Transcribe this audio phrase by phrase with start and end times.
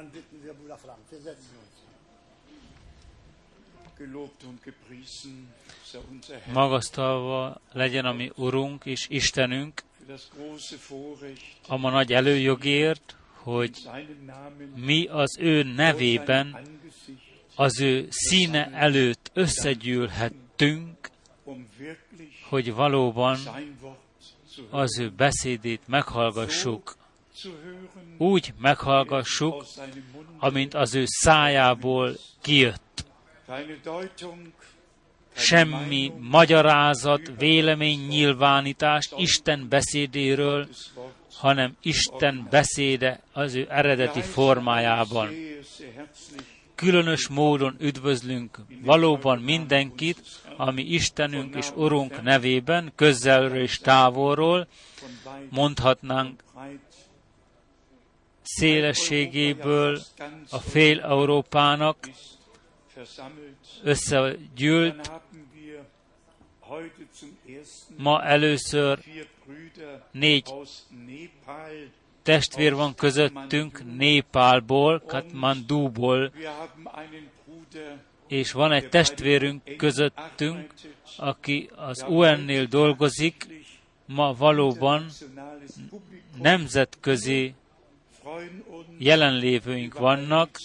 [0.00, 1.68] Dann bitten wir Bruder Frank, wir setzen uns.
[6.52, 13.16] Magasztalva legyen a mi Urunk és Istenünk für das große Vorrecht, a ma nagy előjogért,
[13.34, 13.88] hogy
[14.74, 16.60] mi az ő nevében,
[17.54, 21.10] az ő színe előtt összegyűlhettünk,
[21.44, 21.68] um
[22.48, 23.38] hogy valóban
[24.70, 26.98] az ő beszédét meghallgassuk.
[28.18, 29.64] Úgy meghallgassuk,
[30.38, 33.04] amint az ő szájából kijött.
[35.32, 40.68] Semmi magyarázat, vélemény, nyilvánítást Isten beszédéről,
[41.34, 45.28] hanem Isten beszéde az ő eredeti formájában.
[46.74, 50.22] Különös módon üdvözlünk valóban mindenkit,
[50.56, 54.66] ami Istenünk és Urunk nevében, közelről és távolról,
[55.50, 56.42] mondhatnánk
[58.56, 59.98] szélességéből
[60.50, 61.96] a fél Európának
[63.82, 65.10] összegyűlt.
[67.96, 68.98] Ma először
[70.10, 70.52] négy
[72.22, 76.32] testvér van közöttünk Népálból, Katmandúból,
[78.28, 80.74] és van egy testvérünk közöttünk,
[81.16, 83.46] aki az UN-nél dolgozik,
[84.06, 85.06] ma valóban
[86.42, 87.54] nemzetközi
[88.98, 90.58] jelenlévőink vannak,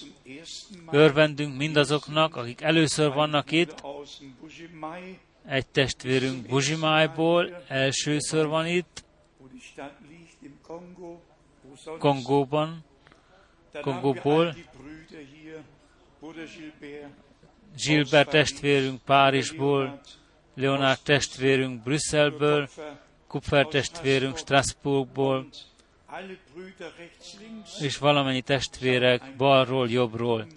[0.92, 3.84] örvendünk mindazoknak, akik először vannak itt,
[5.46, 9.04] egy testvérünk Buzsimájból, elsőször van itt.
[12.00, 12.84] Kongóban,
[13.82, 14.56] Kongóból.
[17.86, 20.02] Gilbert testvérünk Párizsból,
[20.56, 22.70] Leonard testvérünk Brüsszelből,
[23.28, 25.48] Kupfer testvérünk Strasbourgból,
[27.80, 30.48] és valamennyi testvérek balról, jobbról.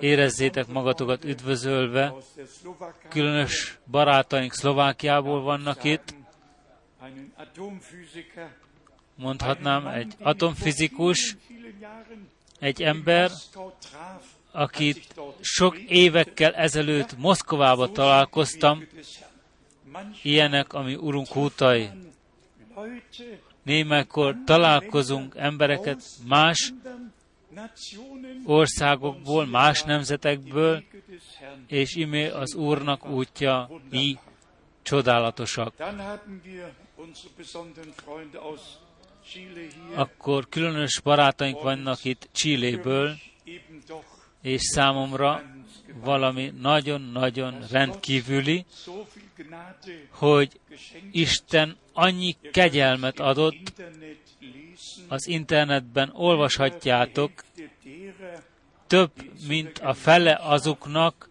[0.00, 2.14] Érezzétek magatokat üdvözölve,
[3.08, 6.14] különös barátaink Szlovákiából vannak itt,
[9.14, 11.36] mondhatnám egy atomfizikus,
[12.58, 13.30] egy ember,
[14.52, 18.86] akit sok évekkel ezelőtt Moszkovába találkoztam,
[20.22, 21.90] ilyenek, ami Urunk útai.
[23.62, 26.72] Némelykor találkozunk embereket más
[28.44, 30.84] országokból, más nemzetekből,
[31.66, 34.18] és imé az Úrnak útja így
[34.82, 35.74] csodálatosak.
[39.94, 43.16] Akkor különös barátaink vannak itt Csilléből,
[44.42, 45.42] és számomra
[45.94, 48.64] valami nagyon-nagyon rendkívüli,
[50.10, 50.60] hogy.
[51.10, 53.82] Isten annyi kegyelmet adott,
[55.08, 57.32] az internetben olvashatjátok,
[58.86, 59.10] több,
[59.46, 61.28] mint a fele azoknak,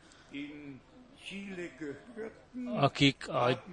[2.76, 3.64] akik a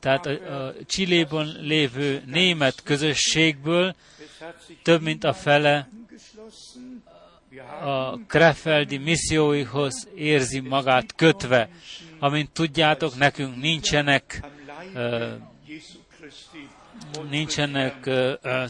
[0.00, 3.94] tehát a, a Csillében lévő német közösségből
[4.82, 5.88] több mint a fele
[7.82, 11.68] a Krefeldi misszióihoz érzi magát kötve.
[12.18, 14.40] Amint tudjátok, nekünk nincsenek,
[17.30, 18.10] nincsenek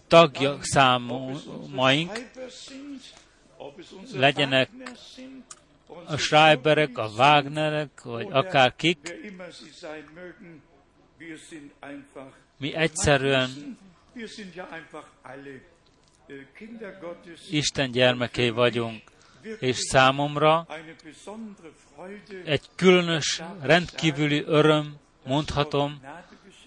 [0.09, 2.31] tagja számaink,
[4.15, 4.71] legyenek
[6.07, 9.15] a Schreiberek, a Wagnerek, vagy akár kik,
[12.57, 13.79] mi egyszerűen
[17.51, 19.03] Isten gyermekei vagyunk,
[19.59, 20.67] és számomra
[22.45, 26.01] egy különös, rendkívüli öröm, mondhatom,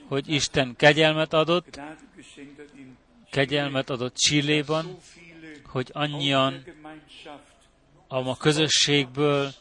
[0.07, 1.79] hogy Isten kegyelmet adott,
[3.31, 4.97] kegyelmet adott Csilléban,
[5.65, 6.63] hogy annyian
[8.07, 9.51] a közösségből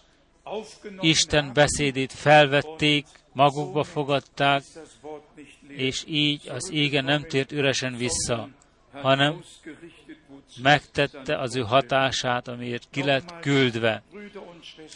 [1.00, 4.62] Isten beszédét felvették, magukba fogadták,
[5.68, 8.48] és így az ége nem tért üresen vissza,
[8.92, 9.42] hanem
[10.62, 14.02] megtette az ő hatását, amiért ki lett küldve.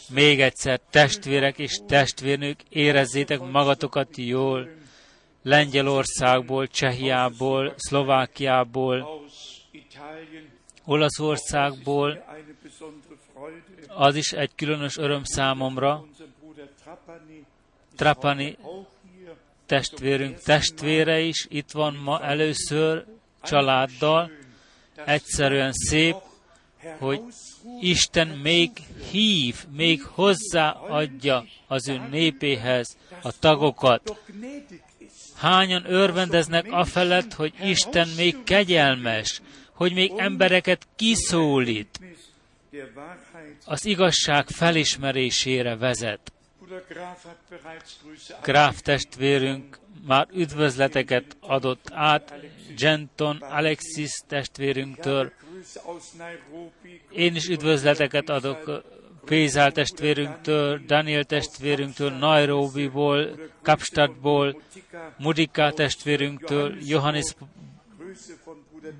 [0.09, 4.69] Még egyszer, testvérek és testvérnők, érezzétek magatokat jól,
[5.43, 9.25] Lengyelországból, Csehiából, Szlovákiából,
[10.85, 12.25] Olaszországból,
[13.87, 16.05] az is egy különös öröm számomra,
[17.95, 18.57] Trapani
[19.65, 23.05] testvérünk testvére is itt van ma először
[23.41, 24.31] családdal.
[25.05, 26.15] Egyszerűen szép,
[26.97, 27.21] hogy
[27.81, 28.71] Isten még
[29.11, 34.21] hív, még hozzáadja az ő népéhez a tagokat.
[35.35, 39.41] Hányan örvendeznek afelett, hogy Isten még kegyelmes,
[39.73, 41.99] hogy még embereket kiszólít,
[43.65, 46.31] az igazság felismerésére vezet.
[48.43, 52.33] Gráf testvérünk már üdvözleteket adott át
[52.77, 55.31] Genton Alexis testvérünktől.
[57.11, 58.83] Én is üdvözleteket adok
[59.25, 64.61] Pézál testvérünktől, Daniel testvérünktől, Nairobiból, Kapstadtból.
[65.17, 67.49] Mudika testvérünktől, Johannesbergből,
[67.97, 68.93] Grüße von Bruder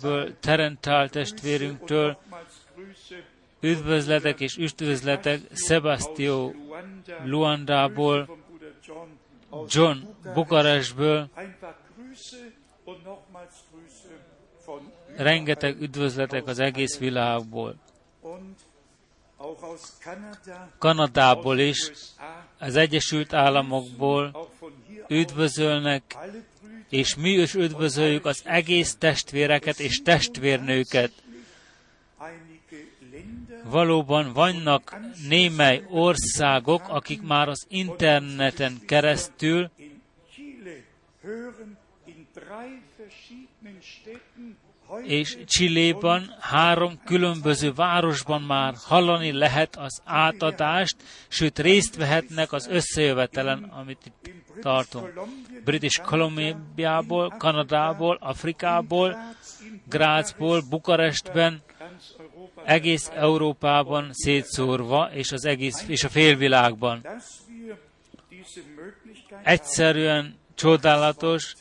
[0.00, 2.18] Ter Terental testvérünktől,
[3.60, 7.24] üdvözletek és üdvözletek Sebastio Luanda.
[7.24, 8.38] Luandából,
[9.68, 9.98] John.
[10.34, 11.28] Bukarestből,
[15.16, 17.74] Rengeteg üdvözletek az egész világból.
[20.78, 21.90] Kanadából is,
[22.58, 24.48] az Egyesült Államokból
[25.08, 26.16] üdvözölnek,
[26.88, 31.12] és mi is üdvözöljük az egész testvéreket és testvérnőket.
[33.64, 34.96] Valóban vannak
[35.28, 39.70] némely országok, akik már az interneten keresztül
[45.04, 50.96] és Csilléban három különböző városban már hallani lehet az átadást,
[51.28, 54.30] sőt részt vehetnek az összejövetelen, amit itt
[54.60, 55.20] tartunk.
[55.64, 59.16] British Columbiából, Kanadából, Afrikából,
[59.88, 61.62] Grácsból, Bukarestben,
[62.64, 67.06] egész Európában szétszórva, és az egész, és a félvilágban.
[69.42, 71.54] Egyszerűen csodálatos,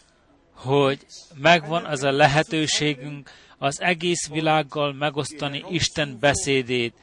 [0.55, 1.05] hogy
[1.35, 6.93] megvan az a lehetőségünk az egész világgal megosztani Isten beszédét,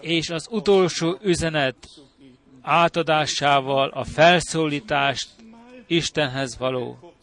[0.00, 1.76] és az utolsó üzenet
[2.60, 5.28] átadásával a felszólítást
[5.86, 7.14] Istenhez való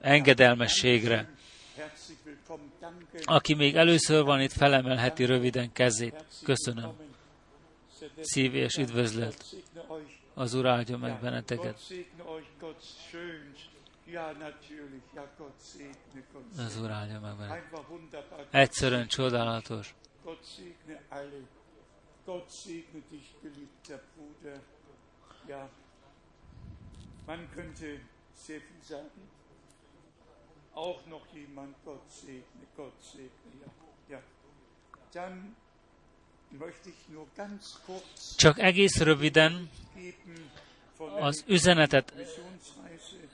[0.00, 1.34] engedelmességre.
[3.24, 6.24] Aki még először van itt, felemelheti röviden kezét.
[6.42, 6.92] Köszönöm.
[8.20, 9.44] Szíves üdvözlet.
[10.34, 11.80] Az Úr áldja meg benneteket.
[13.16, 14.12] Gott segne euch, Gott schön.
[14.12, 15.02] Ja, natürlich.
[15.14, 16.64] Ja, Gott segne, Gott segne.
[16.64, 18.46] Az áldja meg wunderbar.
[18.50, 19.94] Egyszerűen csodálatos.
[20.24, 21.40] Gott segne alle.
[22.24, 24.60] Gott segne dich, geliebter Bruder.
[25.46, 25.68] Ja,
[27.26, 28.00] man könnte
[28.34, 29.28] sehr viel sagen.
[30.74, 33.30] Auch noch jemand, Gott segne, Gott segne.
[34.08, 34.22] Ja, ja.
[35.12, 35.56] Dann
[36.50, 39.70] möchte ich nur ganz kurz Csak egész röviden
[41.20, 42.12] az üzenetet,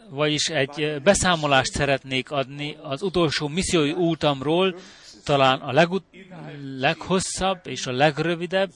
[0.08, 4.76] vagyis egy beszámolást szeretnék adni az utolsó missziói útamról,
[5.24, 6.16] talán a legut-
[6.78, 8.72] leghosszabb és a legrövidebb.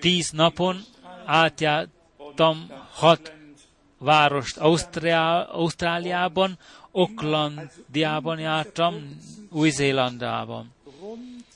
[0.00, 0.84] Tíz napon
[1.24, 3.32] átjártam hat
[3.98, 6.58] várost Ausztriá- Ausztráliában,
[6.90, 9.18] Aucklandiában jártam,
[9.50, 10.74] Új-Zélandában.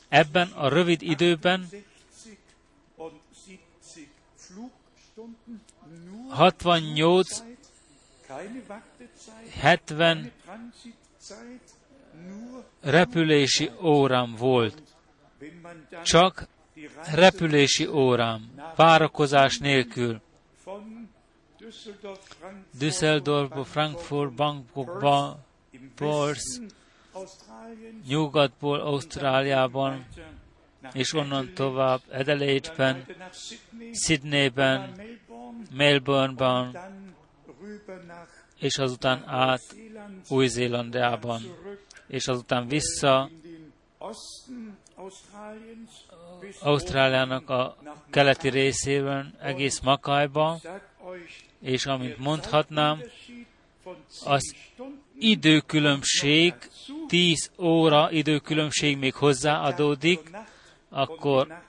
[0.08, 2.38] Ebben a rövid időben 60
[2.96, 5.60] und 70 Flugstunden
[6.10, 7.58] nur 68, Zeit,
[8.26, 11.60] keine Wartezeit, 70 keine Transitzeit,
[12.28, 14.82] nur repülési órám volt.
[16.02, 16.46] Csak
[17.14, 20.20] repülési órám, várakozás nélkül.
[22.78, 25.38] Düsseldorfba, Frankfurt, Bangkokba,
[27.12, 30.06] Australiens nyugatból Ausztráliában,
[30.92, 33.06] és onnan tovább Adelaide-ben,
[35.72, 36.76] Melbourne-ban,
[38.58, 39.62] és azután át
[41.38, 43.30] zurück és azután vissza
[46.60, 47.76] Ausztráliának a
[48.10, 50.60] keleti részében, egész Makajba,
[51.60, 53.46] és amint mondhatnám, Unterschied
[53.84, 54.54] von 10 az
[55.18, 56.54] időkülönbség,
[57.08, 60.30] 10 óra időkülönbség még hozzáadódik,
[60.88, 61.62] akkor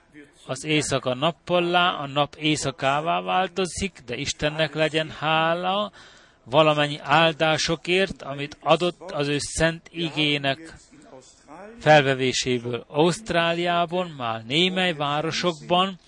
[0.46, 5.92] az éjszaka nappallá, a nap éjszakává változik, de Istennek legyen hála
[6.44, 10.74] valamennyi áldásokért, amit adott az ő szent igének
[11.80, 12.84] felvevéséből.
[12.88, 15.98] Ausztráliában, már némely városokban,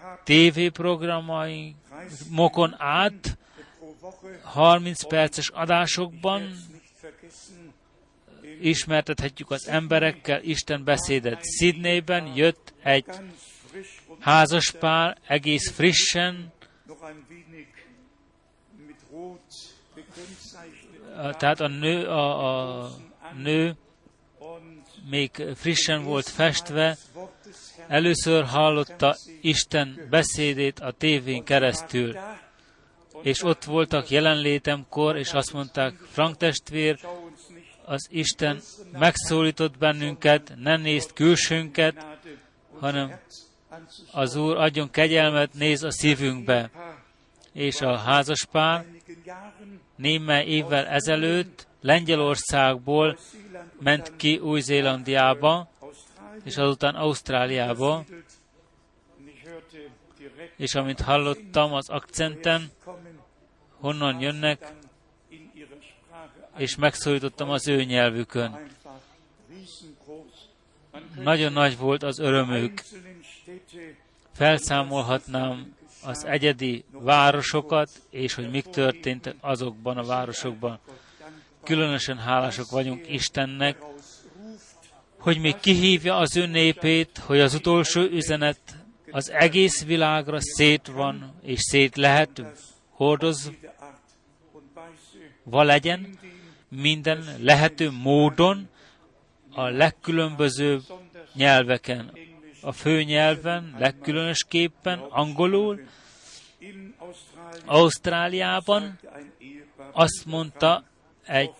[0.00, 3.38] haben, tévéprogramokon át,
[3.78, 6.54] pro Woche 30 perces adásokban
[8.60, 11.40] ismertethetjük az emberekkel Isten beszédet.
[11.58, 13.04] Sydneyben jött egy
[14.18, 16.52] házaspár, egész frissen,
[19.94, 20.96] gekennzeichnet
[21.38, 22.90] tehát a nő, a, a
[23.42, 23.76] nő
[25.08, 26.96] még frissen volt festve,
[27.88, 32.16] először hallotta Isten beszédét a tévén keresztül,
[33.22, 36.98] és ott voltak jelenlétemkor, és azt mondták, Frank testvér,
[37.84, 38.60] az Isten
[38.92, 42.06] megszólított bennünket, nem nézd külsőnket,
[42.80, 43.20] hanem
[44.12, 46.70] az Úr adjon kegyelmet, néz a szívünkbe.
[47.52, 48.84] És a házaspár
[49.96, 53.18] némely évvel ezelőtt Lengyelországból
[53.80, 55.68] ment ki Új-Zélandiába,
[56.44, 58.04] és azután Ausztráliába,
[60.56, 62.70] és amint hallottam az akcenten,
[63.80, 64.72] honnan jönnek,
[66.56, 68.58] és megszólítottam az ő nyelvükön.
[71.14, 72.82] Nagyon nagy volt az örömük.
[74.32, 80.78] Felszámolhatnám az egyedi városokat, és hogy mik történtek azokban a városokban.
[81.64, 83.76] Különösen hálások vagyunk Istennek,
[85.18, 88.58] hogy még kihívja az ő népét, hogy az utolsó üzenet
[89.10, 92.42] az egész világra szét van, és szét lehet
[92.90, 93.52] hordozva
[95.44, 96.18] legyen,
[96.68, 98.68] minden lehető módon,
[99.50, 100.82] a legkülönbözőbb
[101.34, 102.12] nyelveken.
[102.66, 105.80] A fő nyelven, legkülönösképpen angolul,
[107.64, 108.98] Ausztráliában
[109.92, 110.84] azt mondta
[111.24, 111.50] egy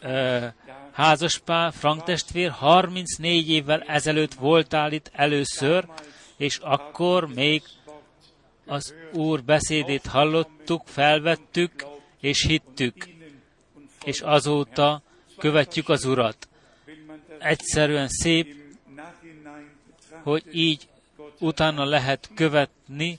[0.00, 0.46] ö,
[0.92, 5.86] házaspár, Frank testvér, 34 évvel ezelőtt voltál itt először,
[6.36, 7.62] és akkor még
[8.66, 11.86] az Úr beszédét hallottuk, felvettük,
[12.20, 13.08] és hittük,
[14.04, 15.02] és azóta
[15.38, 16.48] követjük az Urat.
[17.38, 18.65] Egyszerűen szép,
[20.26, 20.88] hogy így
[21.38, 23.18] utána lehet követni,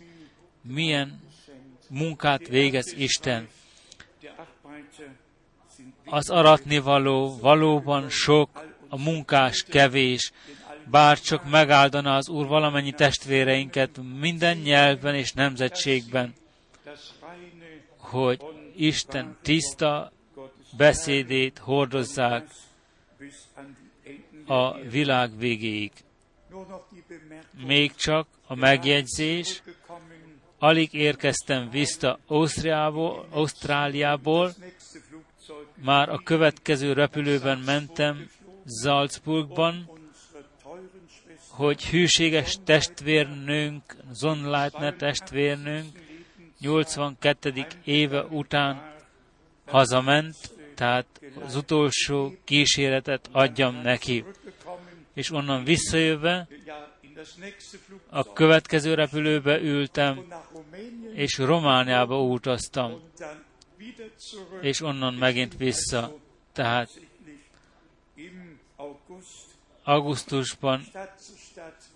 [0.61, 1.21] milyen
[1.89, 3.47] munkát végez Isten.
[6.05, 8.49] Az aratnivaló valóban sok,
[8.89, 10.31] a munkás kevés,
[10.85, 16.33] bár csak megáldaná az Úr valamennyi testvéreinket minden nyelven és nemzetségben,
[17.97, 18.41] hogy
[18.75, 20.11] Isten tiszta
[20.77, 22.49] beszédét hordozzák
[24.45, 25.91] a világ végéig.
[27.65, 29.61] Még csak a megjegyzés,
[30.59, 34.53] alig érkeztem vissza Ausztriából, Ausztráliából,
[35.75, 38.29] már a következő repülőben mentem
[38.83, 39.89] Salzburgban,
[41.49, 45.99] hogy hűséges testvérnőnk, Zonleitner testvérnőnk
[46.59, 47.65] 82.
[47.83, 48.95] éve után
[49.65, 50.35] hazament,
[50.75, 51.05] tehát
[51.45, 54.23] az utolsó kíséretet adjam neki.
[55.17, 56.47] És onnan visszajövve
[58.09, 60.25] a következő repülőbe ültem,
[61.13, 63.01] és Romániába utaztam,
[64.61, 66.15] és onnan megint vissza.
[66.53, 66.89] Tehát
[69.83, 70.83] augusztusban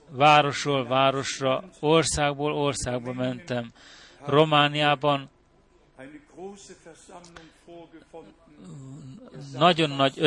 [0.10, 3.72] városról városra, országból országba mentem.
[4.26, 5.30] Romániában
[9.54, 10.18] nagyon nagy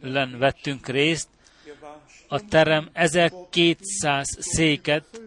[0.00, 1.28] összejövetelen vettünk részt.
[2.28, 5.20] A terem 1200 széket,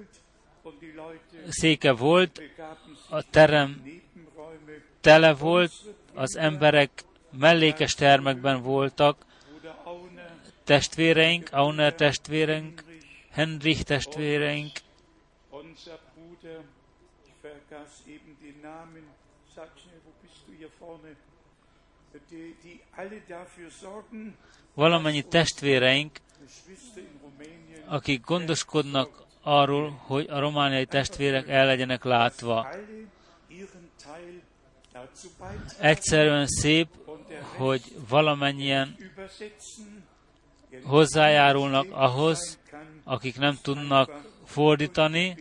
[1.50, 2.42] széke volt,
[3.10, 3.84] a terem
[5.02, 5.72] tele volt,
[6.14, 9.26] az emberek mellékes termekben voltak,
[10.64, 12.84] testvéreink, Auner testvéreink,
[13.32, 14.72] Henrich testvéreink,
[24.74, 26.20] valamennyi testvéreink,
[27.86, 32.68] akik gondoskodnak arról, hogy a romániai testvérek el legyenek látva.
[35.80, 36.88] Egyszerűen szép,
[37.56, 38.96] hogy valamennyien
[40.84, 42.60] hozzájárulnak ahhoz,
[43.04, 44.12] akik nem tudnak
[44.46, 45.36] fordítani,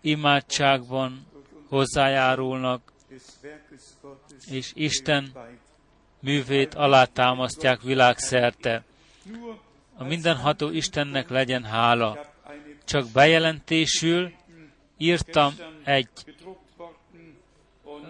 [0.00, 1.26] imádságban
[1.68, 2.92] hozzájárulnak,
[4.46, 5.32] és Isten
[6.20, 8.84] művét alátámasztják világszerte.
[9.96, 12.18] A mindenható Istennek legyen hála.
[12.84, 14.32] Csak bejelentésül
[14.96, 16.08] írtam egy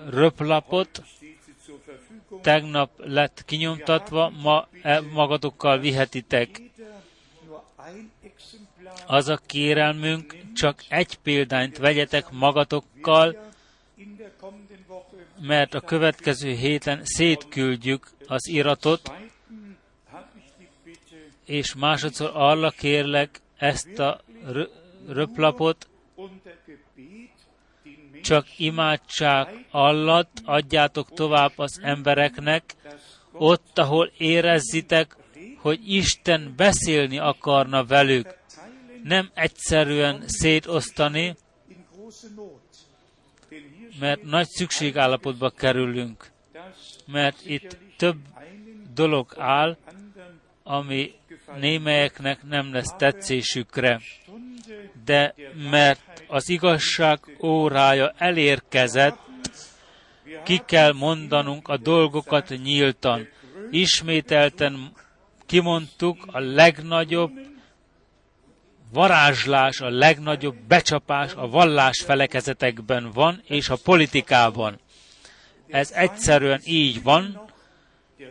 [0.08, 1.02] röplapot,
[2.42, 6.60] tegnap lett kinyomtatva, ma e magatokkal vihetitek.
[9.06, 13.50] Az a kérelmünk, csak egy példányt vegyetek magatokkal,
[15.40, 19.12] mert a következő héten szétküldjük az iratot,
[21.44, 24.20] és másodszor arra kérlek ezt a
[25.08, 25.88] röplapot,
[28.22, 32.74] csak imádság alatt adjátok tovább az embereknek,
[33.32, 35.16] ott, ahol érezzitek,
[35.56, 38.34] hogy Isten beszélni akarna velük,
[39.02, 41.36] nem egyszerűen szétosztani,
[44.00, 46.30] mert nagy szükségállapotba kerülünk,
[47.06, 48.16] mert itt több
[48.94, 49.76] dolog áll,
[50.62, 51.12] ami
[51.60, 54.00] némelyeknek nem lesz tetszésükre,
[55.04, 55.34] de
[55.70, 59.18] mert az igazság órája elérkezett,
[60.44, 63.28] ki kell mondanunk a dolgokat nyíltan.
[63.70, 64.92] Ismételten
[65.46, 67.49] kimondtuk a legnagyobb
[68.92, 74.80] varázslás, a legnagyobb becsapás a vallás felekezetekben van, és a politikában.
[75.68, 77.48] Ez egyszerűen így van,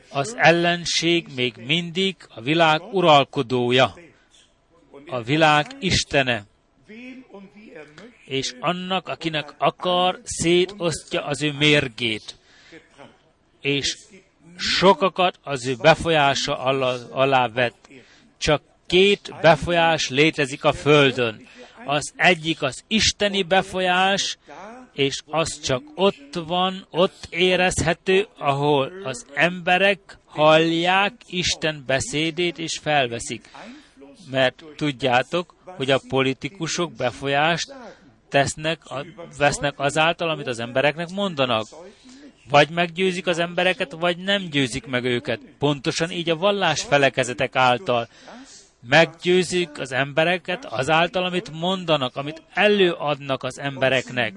[0.09, 3.93] az ellenség még mindig a világ uralkodója,
[5.07, 6.45] a világ istene,
[8.25, 12.35] és annak, akinek akar, szétosztja az ő mérgét,
[13.61, 13.97] és
[14.57, 17.89] sokakat az ő befolyása alá, alá vett.
[18.37, 21.48] Csak két befolyás létezik a Földön.
[21.86, 24.38] Az egyik az isteni befolyás,
[24.93, 33.50] és az csak ott van, ott érezhető, ahol az emberek hallják Isten beszédét és felveszik.
[34.31, 37.74] Mert tudjátok, hogy a politikusok befolyást
[38.29, 38.81] tesznek,
[39.38, 41.67] vesznek azáltal, amit az embereknek mondanak.
[42.50, 45.39] Vagy meggyőzik az embereket, vagy nem győzik meg őket.
[45.60, 48.08] Pontosan így a vallás felekezetek által.
[48.88, 54.33] Meggyőzik az embereket azáltal, amit mondanak, amit előadnak az embereknek.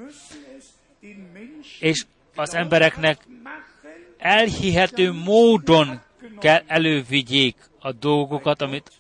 [1.81, 3.27] És az embereknek
[4.19, 6.01] elhihető módon
[6.39, 8.91] kell elővigyék a dolgokat, amit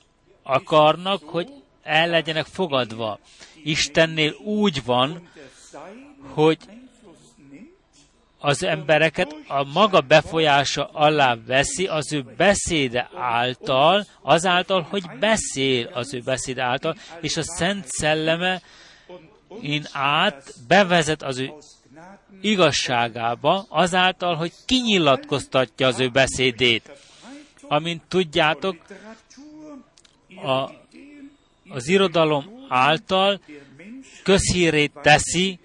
[0.42, 1.48] akarnak, hogy
[1.82, 3.18] el legyenek fogadva.
[3.62, 5.28] Istennél úgy van,
[6.20, 6.58] hogy
[8.44, 16.14] az embereket a maga befolyása alá veszi az ő beszéde által, azáltal, hogy beszél az
[16.14, 18.62] ő beszéde által, és a Szent Szelleme
[19.60, 21.52] in át bevezet az ő
[22.40, 26.90] igazságába, azáltal, hogy kinyilatkoztatja az ő beszédét.
[27.68, 28.76] Amint tudjátok,
[30.44, 30.70] a,
[31.68, 33.40] az irodalom által
[34.22, 35.58] közhírét teszi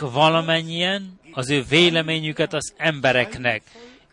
[0.00, 3.62] valamennyien az ő véleményüket az embereknek.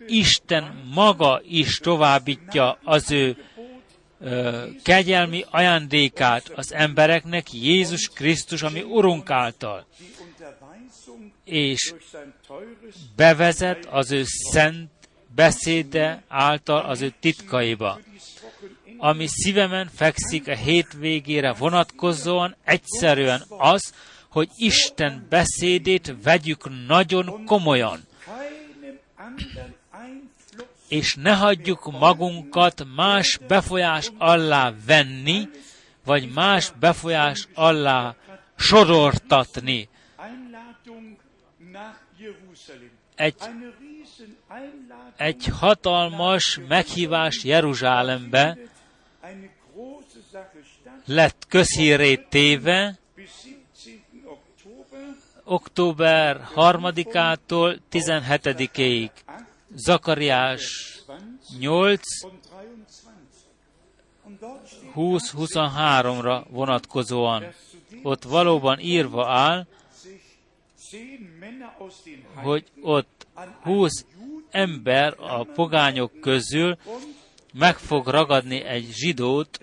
[0.08, 3.38] Isten maga is továbbítja az ő
[4.20, 9.86] ö, kegyelmi ajándékát az embereknek Jézus Krisztus, ami Urunk által.
[11.44, 11.94] És
[13.16, 14.90] bevezet az ő szent
[15.36, 18.00] beszéde által az ő titkaiba
[18.98, 23.94] ami szívemen fekszik a hétvégére vonatkozóan, egyszerűen az,
[24.38, 28.00] hogy Isten beszédét vegyük nagyon komolyan.
[30.88, 35.50] És ne hagyjuk magunkat más befolyás alá venni,
[36.06, 38.16] vagy más befolyás alá
[38.56, 39.90] sodortatni.
[43.16, 43.36] Egy,
[45.16, 48.58] egy hatalmas meghívás Jeruzsálembe,
[51.06, 53.00] lett közhírét téve,
[55.48, 59.10] október 3-ától 17-ig.
[59.76, 60.96] Zakariás
[61.60, 62.02] 8,
[64.96, 67.46] 20-23-ra vonatkozóan.
[68.04, 69.68] Ott valóban írva áll,
[72.34, 73.28] hogy ott
[73.62, 74.06] 20
[74.52, 76.78] ember a pogányok közül
[77.54, 79.60] meg fog ragadni egy zsidót,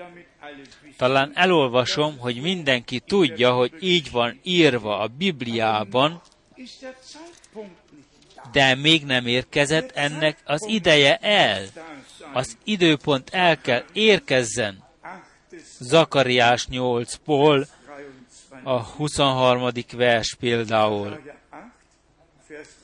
[0.96, 6.22] talán elolvasom, hogy mindenki tudja, hogy így van írva a Bibliában,
[8.52, 11.62] de még nem érkezett ennek az ideje el.
[12.32, 14.82] Az időpont el kell érkezzen.
[15.78, 17.66] Zakariás 8-ból
[18.62, 19.70] a 23.
[19.92, 21.20] vers például.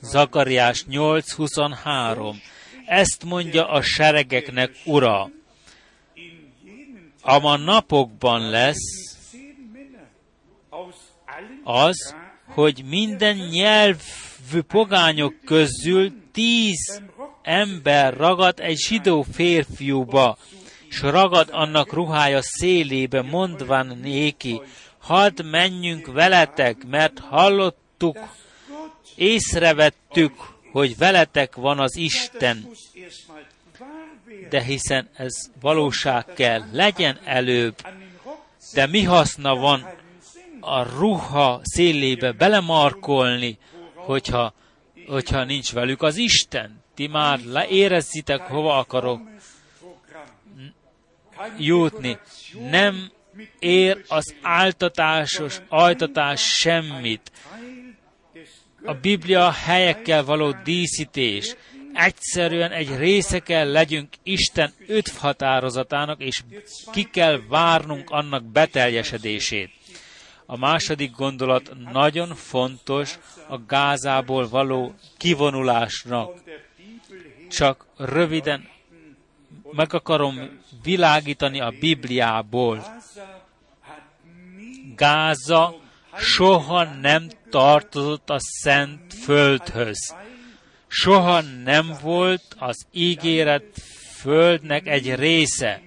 [0.01, 2.35] Zakariás 8.23.
[2.85, 5.29] Ezt mondja a seregeknek ura
[7.21, 9.17] a napokban lesz
[11.63, 12.15] az,
[12.47, 17.01] hogy minden nyelvű pogányok közül tíz
[17.41, 20.37] ember ragad egy zsidó férfiúba,
[20.89, 24.61] és ragad annak ruhája szélébe, mondván néki,
[24.97, 28.17] hadd menjünk veletek, mert hallottuk,
[29.15, 30.33] észrevettük,
[30.71, 32.69] hogy veletek van az Isten
[34.49, 37.75] de hiszen ez valóság kell, legyen előbb,
[38.73, 39.89] de mi haszna van
[40.59, 43.57] a ruha szélébe belemarkolni,
[43.95, 44.53] hogyha,
[45.07, 46.83] hogyha nincs velük az Isten.
[46.95, 49.21] Ti már leérezzitek, hova akarok
[51.57, 52.17] jutni.
[52.69, 53.11] Nem
[53.59, 57.31] ér az áltatásos ajtatás semmit.
[58.83, 61.55] a Biblia helyekkel való díszítés.
[61.93, 66.43] Egyszerűen egy része kell legyünk Isten öt határozatának, és
[66.91, 69.69] ki kell várnunk annak beteljesedését.
[70.45, 76.43] A második gondolat nagyon fontos a Gázából való kivonulásnak.
[77.49, 78.69] Csak röviden
[79.71, 83.01] meg akarom világítani a Bibliából.
[84.95, 85.75] Gáza
[86.17, 90.15] soha nem tartozott a szent földhöz.
[90.93, 93.63] Soha nem volt az ígéret
[94.19, 95.81] földnek egy része.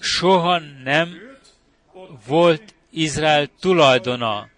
[0.00, 1.08] Soha nem
[2.26, 4.48] volt Izrael tulajdona,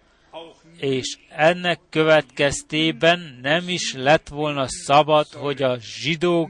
[0.77, 6.49] és ennek következtében nem is lett volna szabad, hogy a zsidók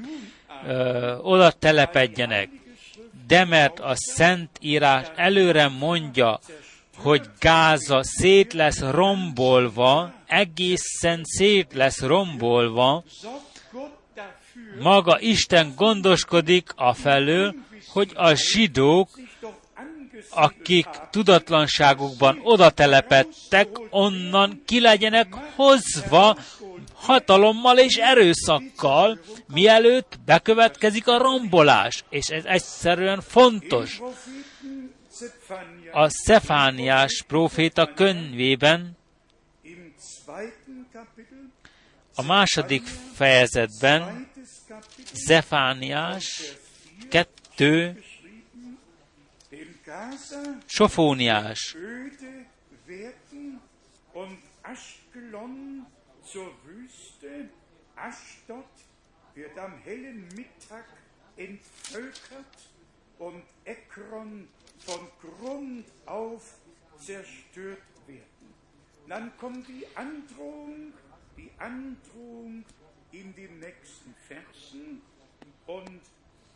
[0.68, 2.50] ö, oda telepedjenek.
[3.28, 6.40] De mert a Szentírás előre mondja,
[6.97, 13.04] hogy Gáza szét lesz rombolva, egészen szét lesz rombolva,
[14.80, 17.56] maga Isten gondoskodik afelől,
[17.88, 19.10] hogy a zsidók,
[20.30, 26.38] akik tudatlanságukban oda telepettek, onnan ki legyenek hozva
[26.93, 32.04] hatalommal és erőszakkal, mielőtt bekövetkezik a rombolás.
[32.10, 34.01] És ez egyszerűen fontos.
[35.91, 38.97] A Szefániás próféta könyvében
[42.15, 44.29] a második fejezetben
[45.13, 46.55] Zefániás
[47.10, 48.03] 2
[50.65, 51.75] Sofóniás
[57.95, 58.65] Ashdod
[59.34, 60.86] wird am hellen Mittag
[61.36, 62.57] entvölkert
[63.17, 64.47] und Ekron
[64.86, 66.41] von Grund auf
[67.00, 68.54] zerstört werden.
[69.08, 70.94] Dann kommt die Androhung,
[71.38, 72.63] die Androhung
[73.12, 75.02] in den nächsten Versen
[75.65, 76.02] und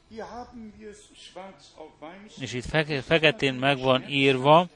[0.09, 2.37] hier haben wir es schwarz auf weiß.
[2.39, 4.69] És itt feke, feketén meg van írva,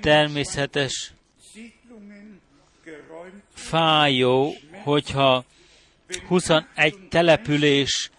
[0.00, 1.12] természetes
[3.54, 4.54] fájó,
[4.84, 5.44] hogyha
[6.28, 8.10] 21 település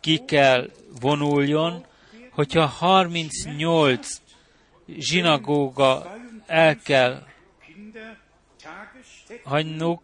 [0.00, 1.84] ki kell vonuljon,
[2.32, 4.08] hogyha 38
[4.86, 6.16] zsinagóga
[6.46, 7.22] el kell
[9.44, 10.00] hagynunk,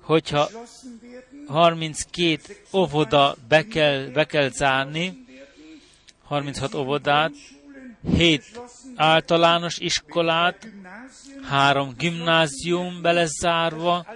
[0.00, 0.48] hogyha
[1.46, 5.24] 32 óvoda be kell, be kell zárni,
[6.28, 7.32] 36 óvodát,
[8.16, 8.60] 7
[8.96, 10.68] általános iskolát,
[11.42, 14.06] három gimnázium belezárva,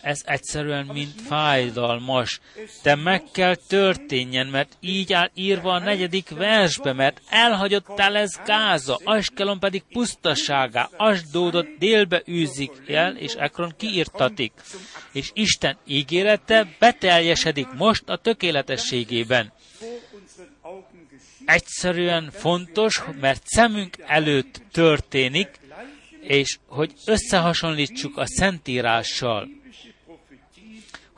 [0.00, 2.40] ez egyszerűen mind fájdalmas,
[2.82, 8.40] de meg kell történjen, mert így áll írva a negyedik versbe, mert elhagyott el ez
[8.44, 14.52] Gáza, Askelon pedig pusztaságá, Asdódot délbe űzik el, és Ekron kiírtatik.
[15.12, 19.52] És Isten ígérete beteljesedik most a tökéletességében.
[21.44, 25.60] Egyszerűen fontos, mert szemünk előtt történik,
[26.20, 29.48] és hogy összehasonlítsuk a Szentírással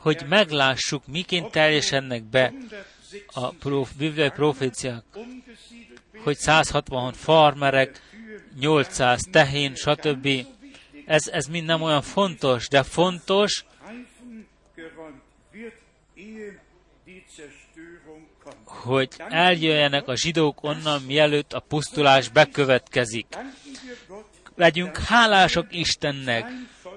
[0.09, 2.53] hogy meglássuk, miként teljesednek be
[3.27, 5.03] a prof, bibliai proféciák,
[6.23, 8.01] hogy 160 farmerek,
[8.59, 10.27] 800 tehén, stb.
[11.05, 13.65] Ez, ez mind nem olyan fontos, de fontos,
[18.63, 23.27] hogy eljöjjenek a zsidók onnan, mielőtt a pusztulás bekövetkezik.
[24.55, 26.45] Legyünk hálások Istennek,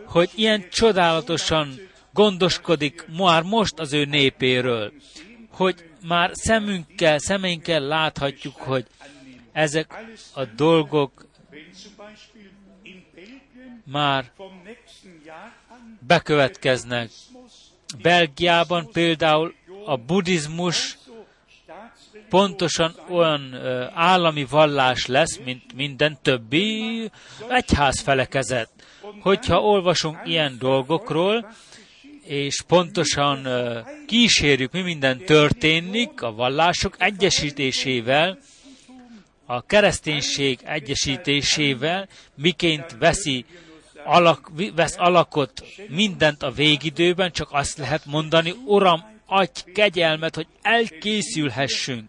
[0.05, 4.93] hogy ilyen csodálatosan gondoskodik már most az ő népéről,
[5.51, 8.87] hogy már szemünkkel, szemeinkkel láthatjuk, hogy
[9.53, 11.27] ezek a dolgok
[13.85, 14.31] már
[16.07, 17.11] bekövetkeznek.
[18.03, 20.99] Belgiában például a buddhizmus
[22.29, 23.55] pontosan olyan
[23.95, 27.11] állami vallás lesz, mint minden többi
[27.49, 28.71] egyház felekezet.
[29.21, 31.53] Hogyha olvasunk ilyen dolgokról,
[32.33, 33.49] és pontosan
[34.07, 38.39] kísérjük, mi minden történik a vallások egyesítésével,
[39.47, 43.45] a kereszténység egyesítésével, miként veszi
[44.05, 52.09] alak, vesz alakot mindent a végidőben, csak azt lehet mondani, Uram, adj kegyelmet, hogy elkészülhessünk.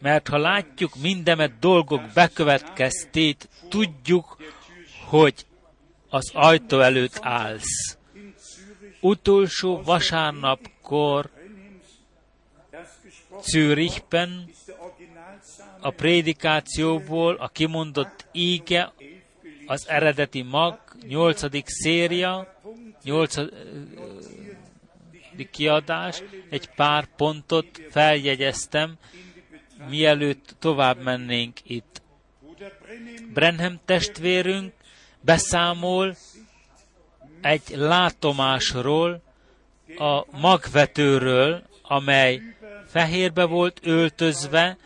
[0.00, 4.36] Mert ha látjuk mindemet dolgok bekövetkeztét, tudjuk,
[5.04, 5.46] hogy
[6.08, 7.97] az ajtó előtt állsz
[9.00, 11.30] utolsó vasárnapkor
[13.42, 14.50] Zürichben
[15.80, 18.92] a prédikációból a kimondott íge
[19.66, 22.60] az eredeti mag nyolcadik széria,
[23.02, 23.56] nyolcadik
[25.50, 28.96] kiadás, egy pár pontot feljegyeztem,
[29.88, 32.02] mielőtt tovább mennénk itt.
[33.32, 34.72] Brenham testvérünk
[35.20, 36.16] beszámol
[37.40, 39.22] egy látomásról,
[39.96, 42.40] a magvetőről, amely
[42.86, 44.76] fehérbe volt öltözve,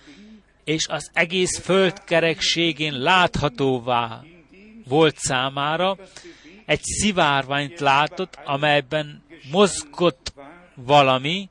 [0.64, 4.24] és az egész földkerekségén láthatóvá
[4.88, 5.96] volt számára,
[6.66, 10.32] egy szivárványt látott, amelyben mozgott
[10.74, 11.48] valami,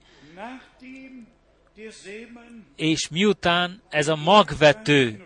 [2.76, 5.26] és miután ez a magvető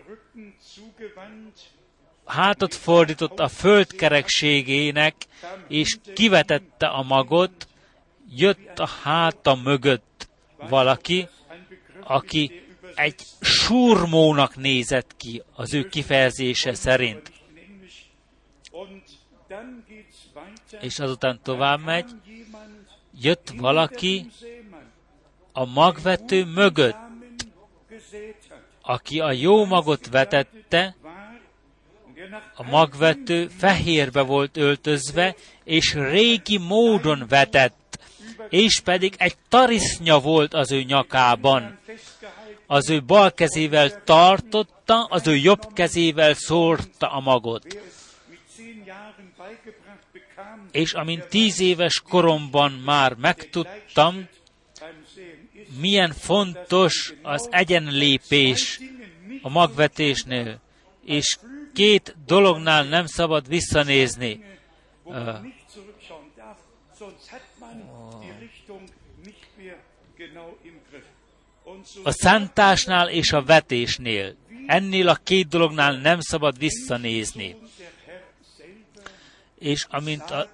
[2.26, 5.14] hátat fordított a földkerekségének,
[5.68, 7.68] és kivetette a magot,
[8.30, 10.28] jött a háta mögött
[10.68, 11.28] valaki,
[12.02, 12.62] aki
[12.94, 17.32] egy surmónak nézett ki az ő kifejezése szerint.
[20.80, 22.10] És azután tovább megy,
[23.20, 24.30] jött valaki
[25.52, 26.96] a magvető mögött,
[28.82, 30.96] aki a jó magot vetette,
[32.54, 35.34] a magvető fehérbe volt öltözve,
[35.64, 37.98] és régi módon vetett,
[38.48, 41.78] és pedig egy tarisznya volt az ő nyakában.
[42.66, 47.78] Az ő bal kezével tartotta, az ő jobb kezével szórta a magot.
[50.70, 54.28] És amint tíz éves koromban már megtudtam,
[55.80, 58.80] milyen fontos az egyenlépés
[59.42, 60.60] a magvetésnél,
[61.04, 61.38] és
[61.76, 64.44] két dolognál nem szabad visszanézni.
[72.02, 74.34] A szántásnál és a vetésnél.
[74.66, 77.56] Ennél a két dolognál nem szabad visszanézni.
[79.58, 80.48] És amint a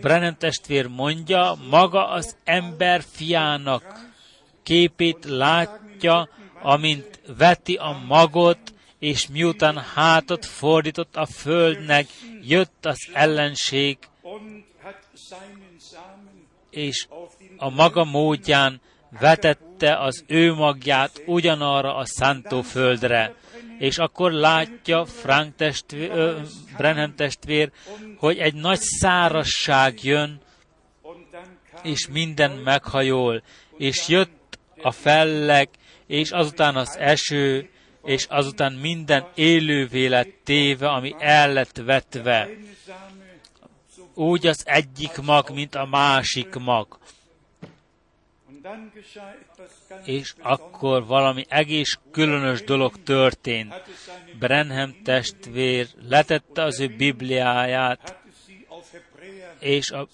[0.00, 3.84] Brennan testvér mondja, maga az ember fiának
[4.62, 6.28] képét látja,
[6.62, 12.06] amint veti a magot, és miután hátat fordított a földnek,
[12.42, 13.98] jött az ellenség,
[16.70, 17.06] és
[17.56, 18.80] a maga módján
[19.20, 23.34] vetette az ő magját ugyanarra a szántóföldre.
[23.78, 26.40] És akkor látja Frank testvér, ö,
[26.76, 27.70] Brenham testvér,
[28.16, 30.40] hogy egy nagy szárasság jön,
[31.82, 33.42] és minden meghajol,
[33.76, 35.68] és jött a felleg,
[36.06, 37.70] és azután az eső,
[38.04, 42.48] és azután minden élővé lett téve, ami el lett vetve.
[44.14, 46.98] Úgy az egyik mag, mint a másik mag.
[50.04, 53.74] És akkor valami egész különös dolog történt.
[54.38, 58.18] Brenham testvér letette az ő Bibliáját,
[59.60, 60.08] és a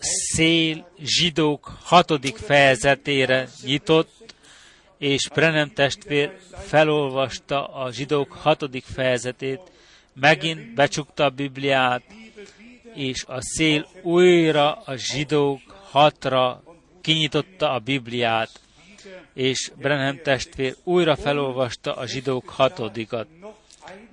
[0.00, 4.34] szél zsidók hatodik fejezetére nyitott,
[4.98, 9.60] és Brenham testvér felolvasta a zsidók hatodik fejezetét,
[10.12, 12.02] megint becsukta a Bibliát,
[12.94, 16.62] és a szél újra a zsidók hatra
[17.00, 18.60] kinyitotta a Bibliát,
[19.34, 23.26] és Brenham testvér újra felolvasta a zsidók hatodikat.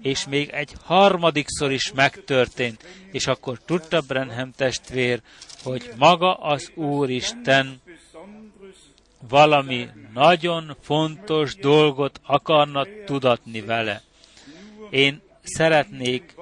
[0.01, 5.21] És még egy harmadikszor is megtörtént, és akkor tudta Brenham testvér,
[5.63, 7.81] hogy maga az Úristen
[9.29, 14.01] valami nagyon fontos dolgot akarna tudatni vele.
[14.89, 16.35] Én szeretnék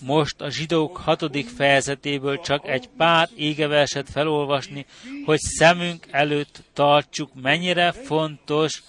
[0.00, 4.86] most a zsidók hatodik fejezetéből csak egy pár égeverset felolvasni,
[5.24, 8.82] hogy szemünk előtt tartsuk, mennyire fontos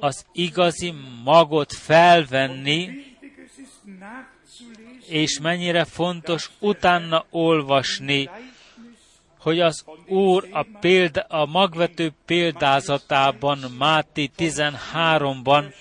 [0.00, 2.88] az igazi magot felvenni,
[5.06, 8.30] és mennyire fontos utána olvasni,
[9.40, 15.72] hogy az Úr a, példa, a magvető példázatában, Máté 13-ban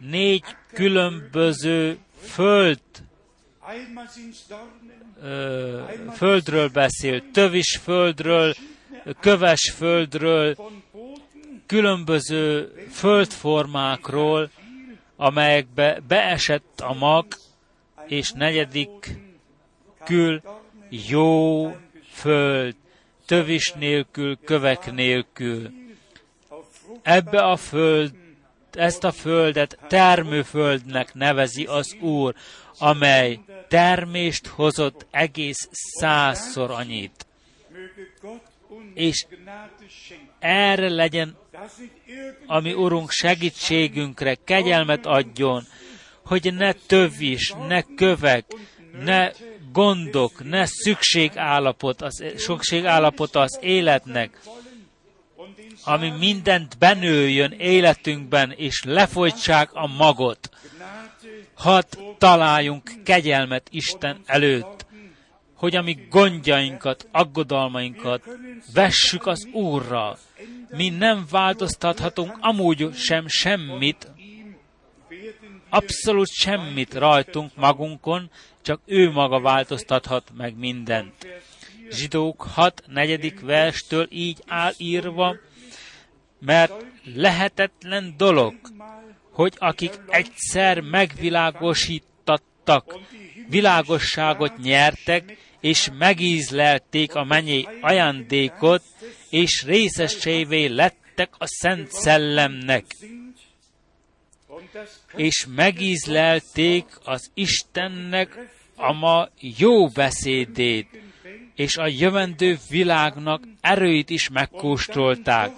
[0.00, 2.80] négy különböző föld
[6.12, 8.54] földről beszél, tövis földről,
[9.20, 10.56] köves földről,
[11.66, 14.50] különböző földformákról,
[15.16, 17.26] amelyekbe beesett a mag,
[18.06, 19.18] és negyedik
[20.04, 20.42] kül
[20.88, 21.66] jó
[22.20, 22.74] föld,
[23.26, 25.70] tövis nélkül, kövek nélkül.
[27.02, 28.12] Ebbe a föld,
[28.72, 32.34] ezt a földet termőföldnek nevezi az Úr,
[32.78, 37.26] amely termést hozott egész százszor annyit.
[38.94, 39.26] És
[40.38, 41.36] erre legyen,
[42.46, 45.64] ami Urunk segítségünkre kegyelmet adjon,
[46.24, 48.44] hogy ne tövis, ne kövek,
[49.04, 49.30] ne
[49.72, 54.40] gondok, ne szükségállapot, az, szükségállapot az életnek,
[55.84, 60.50] ami mindent benőjön életünkben, és lefolytsák a magot.
[61.54, 61.84] Hadd
[62.18, 64.86] találjunk kegyelmet Isten előtt,
[65.54, 68.22] hogy a mi gondjainkat, aggodalmainkat
[68.74, 70.18] vessük az Úrra.
[70.68, 74.09] Mi nem változtathatunk amúgy sem semmit,
[75.70, 78.30] abszolút semmit rajtunk magunkon,
[78.62, 81.26] csak ő maga változtathat meg mindent.
[81.90, 82.82] Zsidók 6.
[82.86, 85.36] negyedik verstől így áll írva,
[86.40, 88.54] mert lehetetlen dolog,
[89.32, 92.98] hogy akik egyszer megvilágosítattak,
[93.48, 98.82] világosságot nyertek, és megízlelték a mennyi ajándékot,
[99.30, 102.84] és részesévé lettek a Szent Szellemnek,
[105.16, 108.38] és megízlelték az Istennek
[108.76, 110.88] a ma jó beszédét,
[111.54, 115.52] és a jövendő világnak erőit is megkóstolták.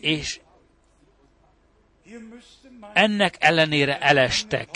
[0.00, 0.40] És
[2.92, 4.68] ennek ellenére elestek.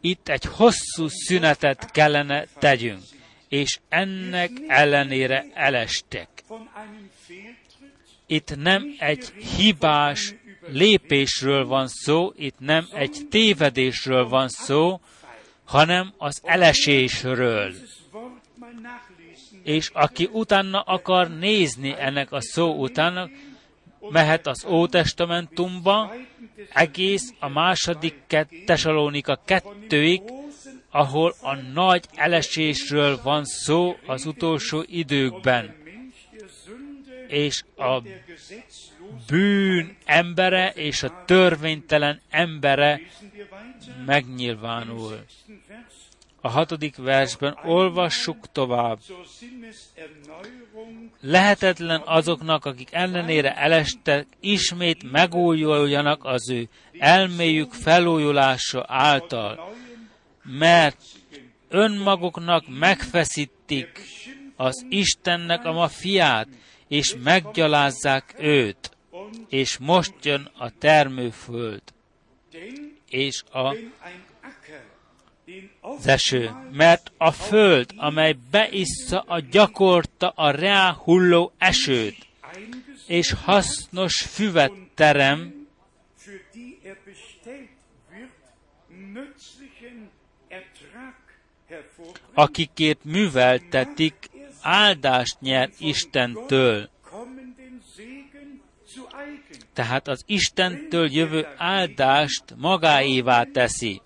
[0.00, 3.02] Itt egy hosszú szünetet kellene tegyünk,
[3.48, 6.28] és ennek ellenére elestek.
[8.26, 10.34] Itt nem egy hibás
[10.68, 15.00] lépésről van szó, itt nem egy tévedésről van szó,
[15.64, 17.74] hanem az elesésről.
[19.62, 23.28] És aki utána akar nézni ennek a szó utána,
[24.10, 26.14] mehet az Ótestamentumba,
[26.72, 28.14] egész a második
[28.64, 30.22] Tesalónika kettőig,
[30.90, 35.74] ahol a nagy elesésről van szó az utolsó időkben.
[37.28, 38.02] És a
[39.26, 43.00] bűn embere és a törvénytelen embere
[44.06, 45.24] megnyilvánul.
[46.40, 48.98] A hatodik versben olvassuk tovább.
[51.20, 59.74] Lehetetlen azoknak, akik ellenére elestek, ismét megújuljanak az ő elméjük felújulása által,
[60.42, 61.00] mert
[61.68, 64.00] önmaguknak megfeszítik
[64.56, 66.48] az Istennek a ma fiát,
[66.88, 68.95] és meggyalázzák őt,
[69.48, 71.82] és most jön a termőföld,
[73.08, 73.76] és a
[75.80, 82.26] az eső, mert a föld, amely beissza a gyakorta a reá hulló esőt,
[83.06, 85.66] és hasznos füvet terem,
[92.34, 96.90] akikért műveltetik, áldást nyer Istentől.
[99.76, 104.00] Tehát az Istentől jövő áldást magáévá teszi.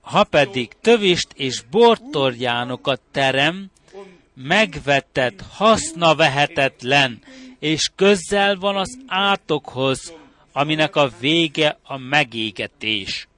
[0.00, 3.70] Ha pedig tövist és bortorjánokat terem,
[4.34, 7.22] megvetett, haszna vehetetlen,
[7.58, 10.12] és közel van az átokhoz,
[10.52, 13.28] aminek a vége a megégetés.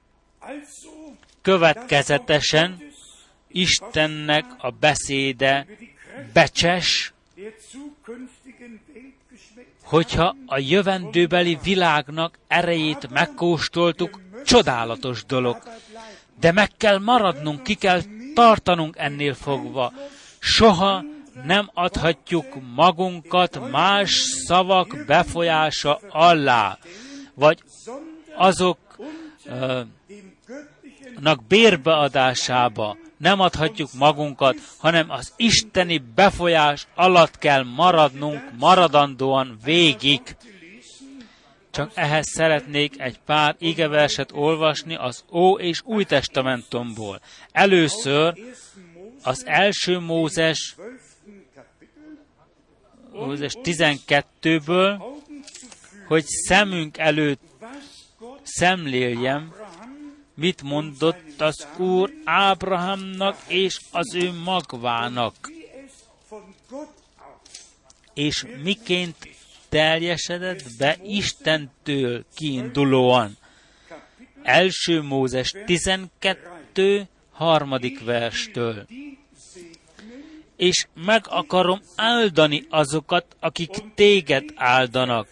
[1.41, 2.83] Következetesen
[3.47, 5.67] Istennek a beszéde
[6.33, 7.13] becses,
[9.85, 15.57] hogyha a jövendőbeli világnak erejét megkóstoltuk, csodálatos dolog.
[16.39, 18.01] De meg kell maradnunk, ki kell
[18.33, 19.93] tartanunk ennél fogva.
[20.39, 21.03] Soha
[21.45, 22.45] nem adhatjuk
[22.75, 24.11] magunkat más
[24.47, 26.77] szavak befolyása alá,
[27.33, 27.63] vagy
[31.15, 40.21] azoknak bérbeadásába nem adhatjuk magunkat, hanem az isteni befolyás alatt kell maradnunk maradandóan végig.
[41.71, 47.19] Csak ehhez szeretnék egy pár igeverset olvasni az Ó és Új Testamentumból.
[47.51, 48.33] Először
[49.23, 50.75] az első Mózes,
[53.11, 55.01] Mózes 12-ből,
[56.07, 57.41] hogy szemünk előtt
[58.43, 59.53] szemléljem,
[60.35, 65.51] mit mondott az Úr Ábrahámnak és az ő magvának,
[68.13, 69.15] és miként
[69.69, 73.37] teljesedett be Istentől kiindulóan.
[74.43, 77.07] Első Mózes 12.
[77.31, 78.85] harmadik verstől.
[80.55, 85.27] És meg akarom áldani azokat, akik téged áldanak,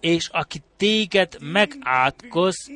[0.00, 2.70] és aki téged megátkoz,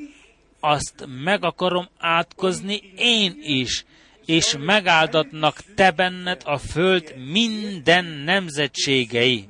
[0.65, 3.85] azt meg akarom átkozni én is,
[4.25, 9.49] és megáldatnak te benned a föld minden nemzetségei.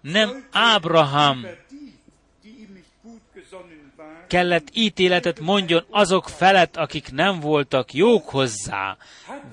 [0.00, 1.46] Nem Ábraham
[4.26, 8.96] kellett ítéletet mondjon azok felett, akik nem voltak jók hozzá,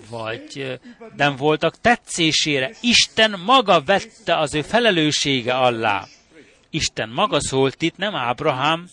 [0.09, 0.80] vagy
[1.16, 2.72] nem voltak tetszésére.
[2.82, 6.05] Isten maga vette az ő felelőssége alá.
[6.74, 8.89] Isten maga szólt itt, nem Ábrahám.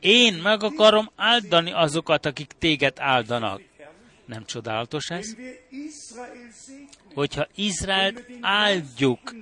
[0.00, 3.60] Én meg akarom áldani azokat, akik téged áldanak.
[4.24, 5.36] Nem csodálatos ez?
[7.14, 9.34] Hogyha Izraelt áldjuk,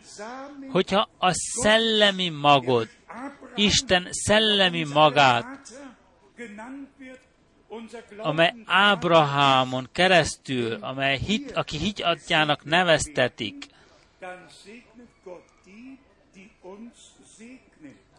[0.68, 2.88] hogyha a szellemi magot,
[3.54, 5.60] Isten szellemi magát,
[8.16, 13.66] amely Ábrahámon keresztül, amely hit, aki hitjatjának neveztetik,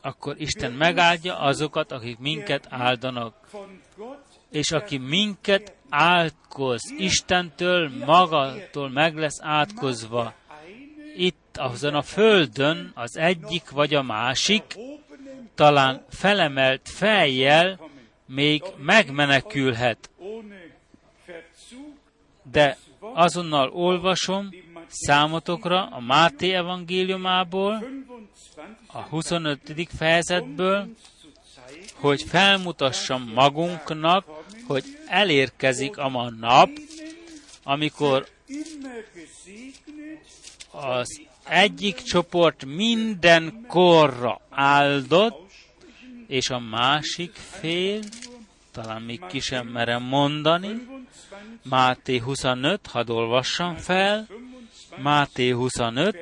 [0.08, 3.36] akkor Isten megáldja azokat, akik minket áldanak.
[4.52, 10.34] És aki minket átkoz, Istentől, magatól meg lesz átkozva.
[11.16, 14.64] Itt azon a földön az egyik vagy a másik,
[15.56, 17.80] talán felemelt fejjel
[18.26, 20.10] még megmenekülhet.
[22.52, 24.50] De azonnal olvasom
[24.88, 27.84] számotokra a Máté evangéliumából,
[28.98, 29.90] a 25.
[29.98, 30.88] fejezetből,
[31.94, 34.26] hogy felmutassam magunknak,
[34.68, 36.70] hogy elérkezik a ma nap,
[37.64, 38.28] amikor
[40.72, 45.52] az egyik csoport minden korra áldott,
[46.28, 48.02] és a másik fél,
[48.72, 50.88] talán még ki sem merem mondani,
[51.64, 54.28] Máté 25, hadd olvassam fel,
[54.98, 56.18] Máté 25,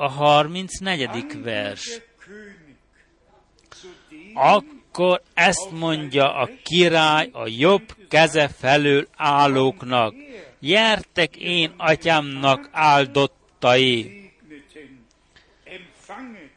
[0.00, 1.42] a 34.
[1.42, 2.00] vers.
[4.34, 10.14] Akkor ezt mondja a király a jobb keze felől állóknak.
[10.60, 14.30] Jertek én atyámnak áldottai.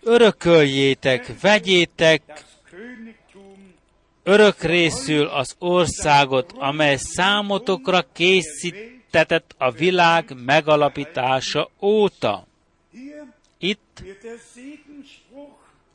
[0.02, 2.22] Örököljétek, vegyétek
[4.24, 12.52] örök részül az országot, amely számotokra készítetett a világ megalapítása óta.
[13.58, 14.04] Itt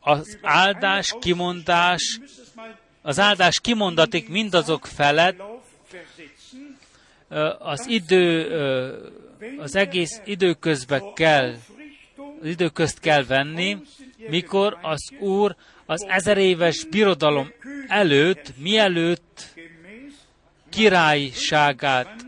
[0.01, 2.21] az áldás kimondás,
[3.03, 5.43] az áldás kimondatik mindazok felett,
[7.59, 8.49] az idő,
[9.59, 11.55] az egész időközbe kell,
[12.41, 13.77] az időközt kell venni,
[14.29, 17.53] mikor az Úr az ezer éves birodalom
[17.89, 19.55] előtt, mielőtt
[20.71, 22.28] királyságát,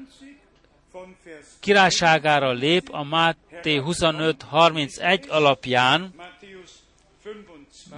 [1.60, 6.14] királyságára lép a Máté 25.31 alapján,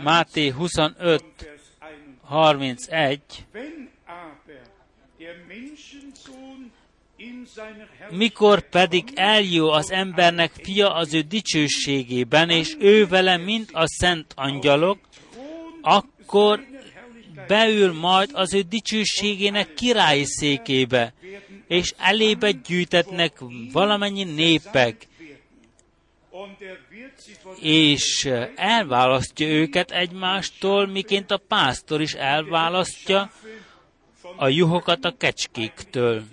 [0.03, 3.19] Máté 25.31,
[8.11, 14.33] mikor pedig eljő az embernek fia az ő dicsőségében, és ő vele, mint a szent
[14.37, 14.99] angyalok,
[15.81, 16.71] akkor
[17.47, 21.15] beül majd az ő dicsőségének királyi székébe,
[21.69, 23.39] és elébe gyűjtetnek
[23.73, 25.07] valamennyi népek,
[27.61, 33.31] és elválasztja őket egymástól, miként a pásztor is elválasztja
[34.37, 36.25] a juhokat a kecskéktől.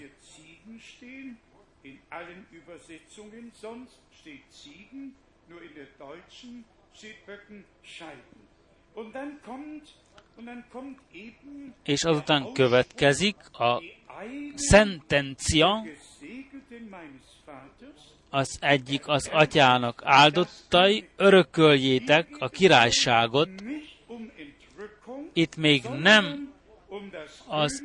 [11.84, 13.82] És azután következik a
[14.56, 15.84] szentencia,
[18.30, 23.50] az egyik az atyának áldottai, örököljétek a királyságot.
[25.34, 26.54] Itt még nem
[27.48, 27.84] az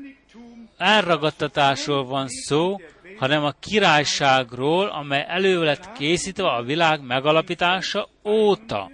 [0.76, 2.80] elragadtatásról van szó,
[3.18, 8.90] hanem a királyságról, amely elő lett készítve a világ megalapítása óta.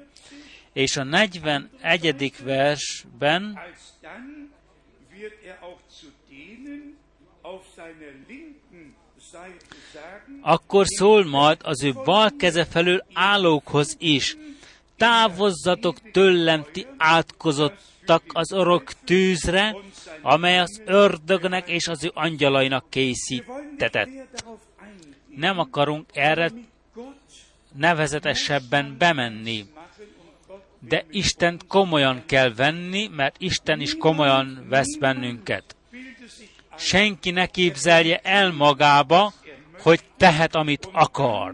[0.81, 2.35] És a 41.
[2.45, 3.61] versben
[10.41, 14.37] akkor szól majd az ő bal keze felől állókhoz is.
[14.97, 19.77] Távozzatok tőlem, ti átkozottak az örök tűzre,
[20.23, 24.09] amely az ördögnek és az ő angyalainak készítetett.
[25.37, 26.51] Nem akarunk erre
[27.73, 29.65] nevezetesebben bemenni.
[30.81, 35.77] De Istent komolyan kell venni, mert Isten is komolyan vesz bennünket.
[36.77, 39.33] Senki ne képzelje el magába,
[39.83, 41.53] hogy tehet, amit akar,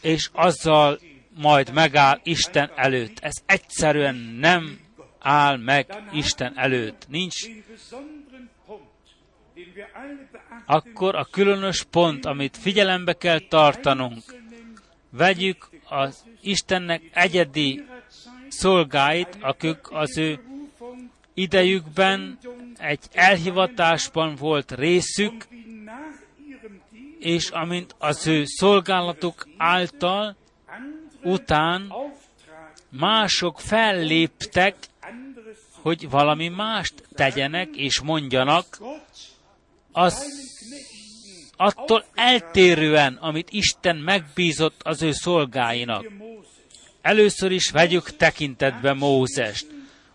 [0.00, 0.98] és azzal
[1.34, 3.18] majd megáll Isten előtt.
[3.18, 4.78] Ez egyszerűen nem
[5.18, 7.06] áll meg Isten előtt.
[7.08, 7.46] Nincs.
[10.66, 14.22] Akkor a különös pont, amit figyelembe kell tartanunk,
[15.16, 17.84] vegyük az Istennek egyedi
[18.48, 20.40] szolgáit, akik az ő
[21.34, 22.38] idejükben
[22.78, 25.46] egy elhivatásban volt részük,
[27.18, 30.36] és amint az ő szolgálatuk által
[31.22, 31.92] után
[32.88, 34.76] mások felléptek,
[35.70, 38.78] hogy valami mást tegyenek és mondjanak,
[39.92, 40.24] az
[41.56, 46.06] attól eltérően, amit Isten megbízott az ő szolgáinak.
[47.02, 49.66] Először is vegyük tekintetbe Mózest.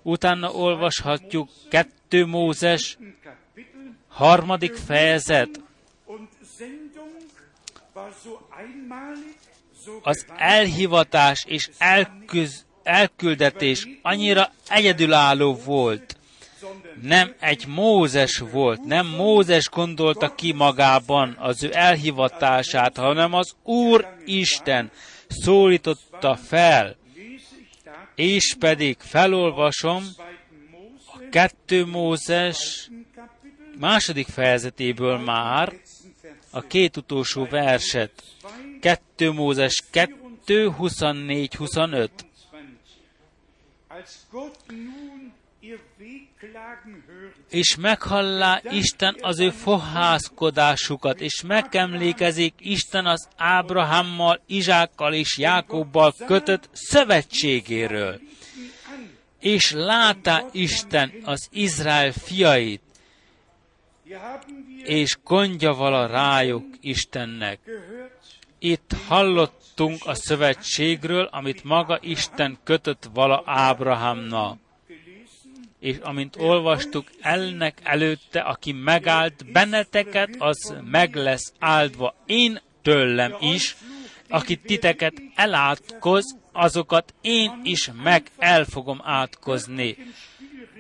[0.02, 2.98] Utána olvashatjuk kettő Mózes,
[4.08, 5.50] harmadik fejezet.
[10.02, 16.16] Az elhivatás és elköz, elküldetés annyira egyedülálló volt,
[17.02, 24.08] nem egy Mózes volt, nem Mózes gondolta ki magában az ő elhivatását, hanem az Úr
[24.26, 24.92] Isten
[25.28, 26.96] szólította fel.
[28.16, 30.04] És pedig felolvasom
[31.06, 32.90] a kettő Mózes
[33.80, 35.74] második fejezetéből már
[36.52, 38.24] a két utolsó verset.
[38.80, 42.12] 2 Mózes 2, 24, 25
[47.50, 56.70] és meghallá Isten az ő fohászkodásukat, és megemlékezik Isten az Ábrahámmal, Izsákkal és Jákobbal kötött
[56.72, 58.20] szövetségéről.
[59.40, 62.82] És látá Isten az Izrael fiait,
[64.84, 67.60] és gondja vala rájuk Istennek.
[68.60, 74.60] Itt hallottunk a szövetségről, amit maga Isten kötött vala Ábrahámnak
[75.82, 82.16] és amint olvastuk, elnek előtte, aki megállt benneteket, az meg lesz áldva.
[82.26, 83.76] Én tőlem is,
[84.30, 89.98] aki titeket elátkoz, azokat én is meg el fogom átkozni.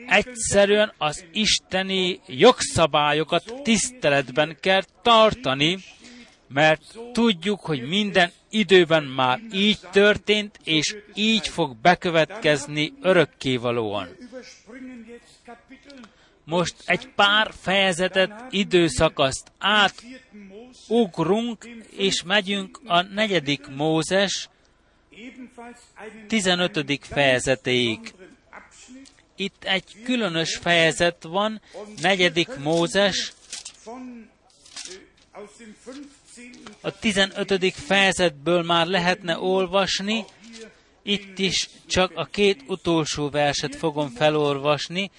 [0.07, 5.77] Egyszerűen az isteni jogszabályokat tiszteletben kell tartani,
[6.53, 14.09] mert tudjuk, hogy minden időben már így történt, és így fog bekövetkezni örökkévalóan.
[16.43, 19.51] Most egy pár fejezetet, időszakaszt
[20.87, 24.49] átugrunk, és megyünk a negyedik Mózes
[26.27, 26.99] 15.
[27.01, 28.13] fejezetéig.
[29.35, 31.61] Itt egy különös fejezet van,
[32.01, 33.33] negyedik Mózes,
[36.81, 37.73] a 15.
[37.73, 40.25] fejezetből már lehetne olvasni,
[41.03, 45.11] itt is csak a két utolsó verset fogom felolvasni.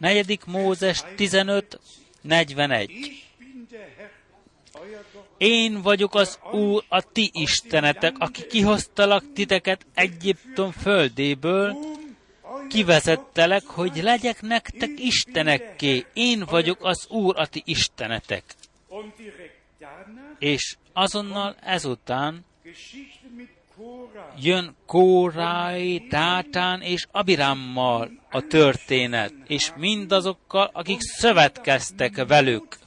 [0.00, 1.80] Negyedik Mózes 15,
[2.20, 3.22] 41.
[5.36, 11.76] Én vagyok az Úr, a ti istenetek, aki kihoztalak titeket Egyiptom földéből,
[12.68, 16.06] kivezettelek, hogy legyek nektek istenekké.
[16.12, 18.44] Én vagyok az Úr, a ti istenetek.
[20.38, 22.44] És azonnal ezután
[24.40, 32.78] jön Kórái, Tátán és Abirámmal a történet, és mindazokkal, akik szövetkeztek velük,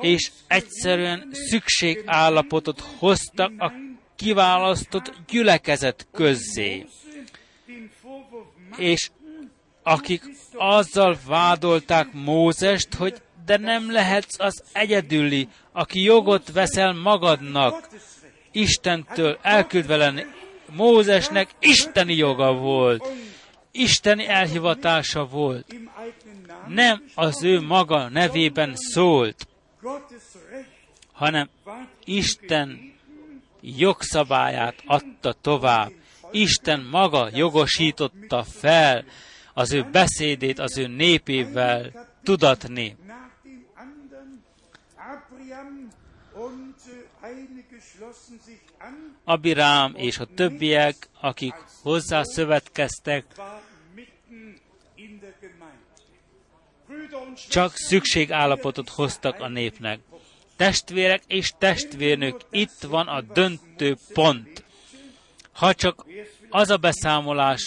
[0.00, 3.72] és egyszerűen szükségállapotot hoztak a
[4.16, 6.86] kiválasztott gyülekezet közzé.
[8.76, 9.10] És
[9.82, 10.22] akik
[10.54, 17.88] azzal vádolták Mózest, hogy de nem lehetsz az egyedüli, aki jogot veszel magadnak,
[18.52, 20.24] Istentől elküldve lenni.
[20.70, 23.06] Mózesnek isteni joga volt,
[23.72, 25.74] isteni elhivatása volt.
[26.68, 29.46] Nem az ő maga nevében szólt,
[31.12, 31.48] hanem
[32.04, 32.92] Isten
[33.60, 35.92] jogszabályát adta tovább.
[36.30, 39.04] Isten maga jogosította fel
[39.54, 42.96] az ő beszédét az ő népével tudatni.
[49.24, 53.24] Abirám és a többiek, akik hozzá szövetkeztek,
[57.48, 60.00] csak szükségállapotot hoztak a népnek.
[60.56, 64.64] Testvérek és testvérnök, itt van a döntő pont.
[65.52, 66.06] Ha csak
[66.48, 67.62] az a beszámolás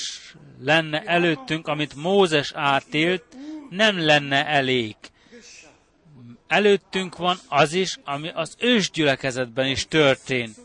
[0.60, 3.24] lenne előttünk, amit Mózes átélt,
[3.70, 4.96] nem lenne elég.
[6.48, 10.56] Előttünk van az is, ami az ősgyülekezetben is történt.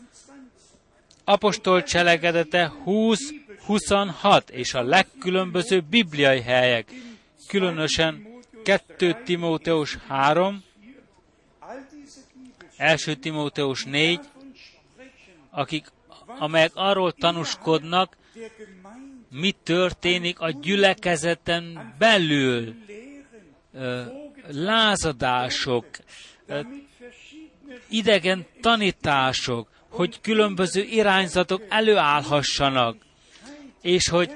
[1.23, 6.91] Apostol cselekedete 20-26 és a legkülönböző bibliai helyek,
[7.47, 8.27] különösen
[8.63, 10.63] 2 Timóteus 3,
[12.77, 14.19] 1 Timóteus 4,
[15.49, 15.87] akik,
[16.39, 18.17] amelyek arról tanúskodnak,
[19.29, 22.75] mi történik a gyülekezeten belül,
[24.47, 25.85] lázadások,
[27.89, 32.95] idegen tanítások, hogy különböző irányzatok előállhassanak,
[33.81, 34.35] és hogy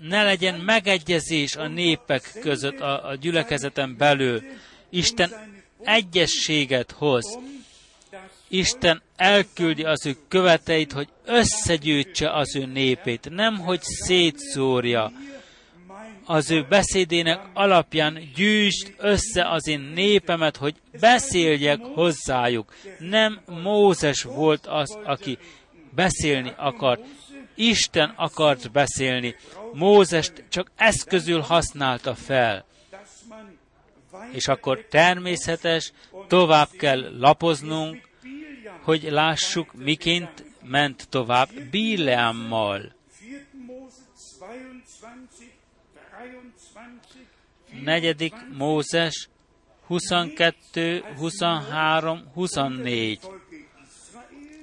[0.00, 4.42] ne legyen megegyezés a népek között, a, a gyülekezeten belül.
[4.90, 5.30] Isten
[5.82, 7.38] egyességet hoz.
[8.48, 15.12] Isten elküldi az ő követeit, hogy összegyűjtse az ő népét, nem hogy szétszórja.
[16.28, 22.74] Az ő beszédének alapján gyűjtsd össze az én népemet, hogy beszéljek hozzájuk.
[22.98, 25.38] Nem Mózes volt az, aki
[25.94, 27.04] beszélni akart.
[27.54, 29.34] Isten akart beszélni.
[29.72, 32.64] Mózest csak eszközül használta fel.
[34.32, 35.92] És akkor természetes,
[36.28, 38.08] tovább kell lapoznunk,
[38.82, 42.94] hogy lássuk, miként ment tovább Bileammal.
[47.84, 49.28] Negyedik Mózes
[49.86, 53.18] 22, 23, 24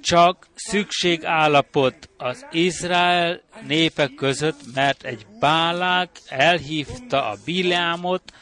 [0.04, 8.32] csak szükségállapot az Izrael népek között, mert egy bálák elhívta a Bileámot,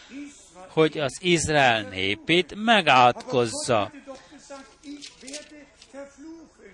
[0.68, 3.92] hogy az Izrael népét megátkozza.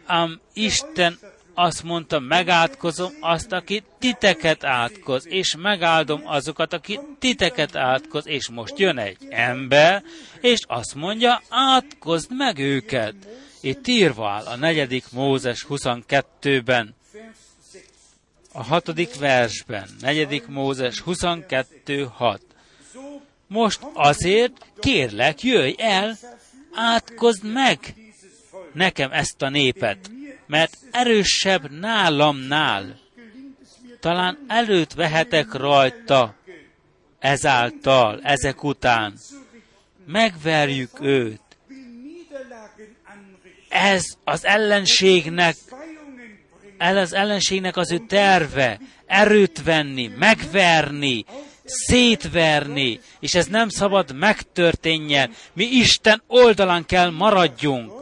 [0.06, 1.18] Ám Isten
[1.58, 8.78] azt mondta, megátkozom azt, aki titeket átkoz, és megáldom azokat, aki titeket átkoz, és most
[8.78, 10.02] jön egy ember,
[10.40, 13.14] és azt mondja, átkozd meg őket.
[13.60, 16.94] Itt írva áll a negyedik Mózes 22-ben,
[18.52, 22.38] a hatodik versben, negyedik Mózes 22.6.
[23.46, 26.16] Most azért kérlek, jöjj el,
[26.74, 27.94] átkozd meg
[28.72, 30.10] nekem ezt a népet,
[30.48, 32.98] mert erősebb nálamnál.
[34.00, 36.34] Talán előtt vehetek rajta
[37.18, 39.14] ezáltal, ezek után.
[40.06, 41.40] Megverjük őt.
[43.68, 45.56] Ez az ellenségnek,
[46.78, 51.24] ez az ellenségnek az ő terve, erőt venni, megverni,
[51.64, 55.32] szétverni, és ez nem szabad megtörténjen.
[55.52, 57.92] Mi Isten oldalán kell maradjunk,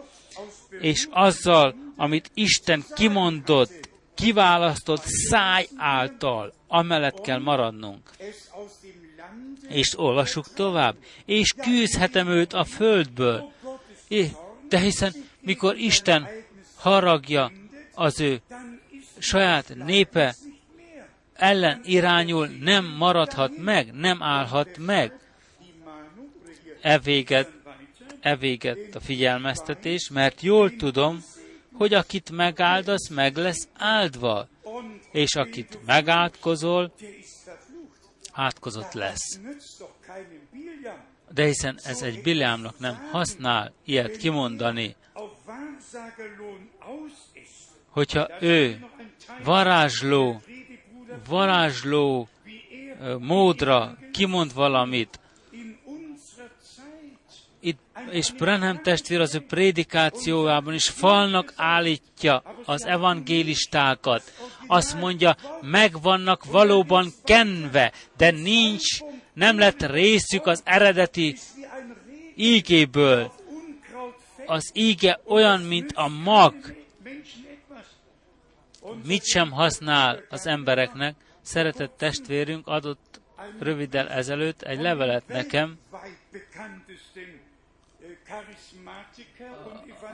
[0.80, 8.11] és azzal, amit Isten kimondott, kiválasztott száj által, amellett kell maradnunk.
[9.68, 10.97] És olvassuk tovább.
[11.24, 13.53] És küzdhetem őt a földből.
[14.68, 16.28] De hiszen mikor Isten
[16.76, 17.53] haragja
[17.94, 18.40] az ő
[19.18, 20.34] saját népe
[21.32, 25.12] ellen irányul, nem maradhat meg, nem állhat meg.
[26.80, 27.53] Evéget,
[28.20, 31.24] evéget a figyelmeztetés, mert jól tudom,
[31.76, 34.48] hogy akit megáldasz, meg lesz áldva,
[35.12, 36.92] és akit megátkozol,
[38.32, 39.40] átkozott lesz.
[41.30, 44.96] De hiszen ez egy Bileámnak nem használ ilyet kimondani,
[47.88, 48.86] hogyha ő
[49.44, 50.42] varázsló,
[51.28, 52.28] varázsló
[53.18, 55.20] módra kimond valamit,
[58.11, 64.32] és Brenham testvér az ő prédikációjában is falnak állítja az evangélistákat.
[64.66, 69.00] Azt mondja, meg vannak valóban kenve, de nincs,
[69.32, 71.36] nem lett részük az eredeti
[72.34, 73.32] ígéből
[74.46, 76.54] az íge olyan, mint a mag,
[79.04, 81.14] mit sem használ az embereknek.
[81.42, 83.20] Szeretett testvérünk adott
[83.59, 85.78] röviddel ezelőtt egy levelet nekem,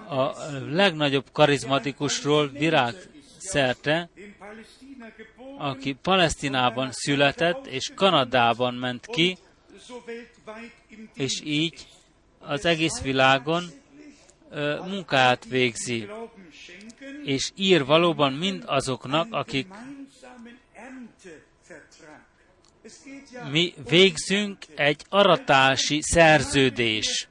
[0.08, 0.32] a
[0.68, 2.94] legnagyobb karizmatikusról virág
[3.38, 4.08] szerte,
[5.58, 9.38] aki Palesztinában született, és Kanadában ment ki,
[11.14, 11.86] és így
[12.38, 13.64] az egész világon
[14.86, 16.08] munkát végzi,
[17.24, 19.66] és ír valóban mind azoknak, akik
[23.50, 27.28] mi végzünk egy aratási szerződés.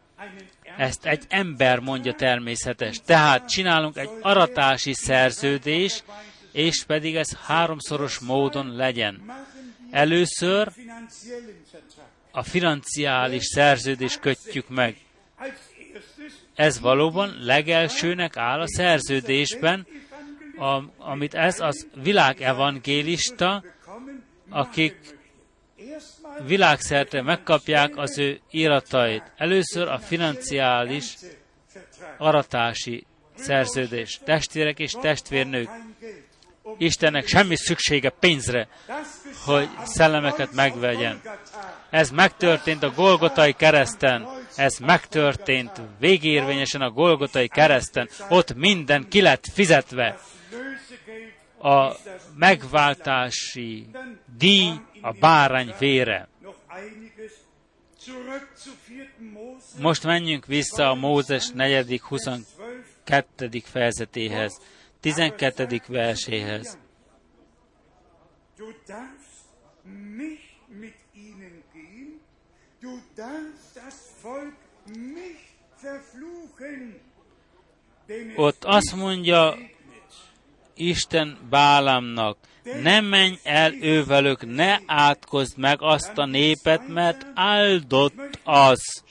[0.78, 3.02] Ezt egy ember mondja természetes.
[3.06, 6.04] Tehát csinálunk egy aratási szerződés,
[6.52, 9.22] és pedig ez háromszoros módon legyen.
[9.92, 10.72] Először
[12.32, 14.98] a financiális szerződés kötjük meg.
[16.56, 19.88] Ez valóban legelsőnek áll a szerződésben,
[20.98, 23.64] amit ez az világ evangélista,
[24.50, 25.20] akik
[26.46, 29.32] világszerte megkapják az ő iratait.
[29.38, 31.16] Először a financiális
[32.18, 33.06] aratási
[33.36, 34.20] szerződés.
[34.24, 35.70] Testvérek és testvérnők,
[36.78, 38.68] Istennek semmi szüksége pénzre,
[39.46, 41.22] hogy szellemeket megvegyen.
[41.90, 49.46] Ez megtörtént a Golgotai kereszten, ez megtörtént végérvényesen a Golgotai kereszten, ott minden ki lett
[49.54, 50.20] fizetve.
[51.62, 51.96] A
[52.36, 53.88] megváltási
[54.38, 54.72] díj
[55.02, 56.28] a bárány vére.
[59.80, 62.00] Most menjünk vissza a Mózes 4.
[62.00, 63.62] 22.
[63.64, 64.62] fejezetéhez,
[65.00, 65.82] 12.
[65.88, 66.78] verséhez.
[78.36, 79.56] Ott azt mondja.
[80.76, 89.04] Isten Bálámnak, ne menj el ővelük, ne átkozd meg azt a népet, mert áldott az.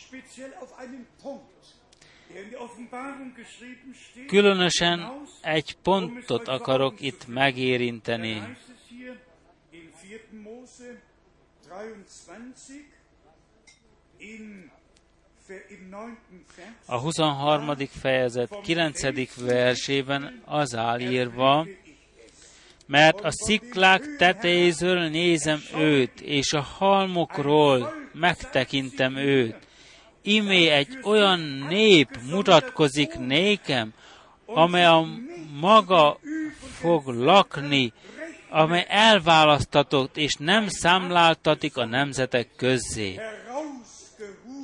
[4.26, 8.34] Különösen egy pontot akarok itt megérinteni.
[8.34, 9.16] Da heißt es hier
[9.70, 10.42] in 4.
[10.42, 11.00] Mose
[11.68, 12.54] 23,
[14.18, 14.70] in,
[15.48, 16.18] Ver- im 9.
[16.56, 16.68] Vers.
[16.86, 17.86] A 23.
[17.86, 19.34] fejezet 9.
[19.36, 21.66] versében az áll írva,
[22.90, 29.56] mert a sziklák tetejézől nézem őt, és a halmokról megtekintem őt.
[30.22, 33.92] Imé egy olyan nép mutatkozik nékem,
[34.46, 35.06] amely a
[35.60, 36.18] maga
[36.80, 37.92] fog lakni,
[38.48, 43.20] amely elválasztatott, és nem számláltatik a nemzetek közzé.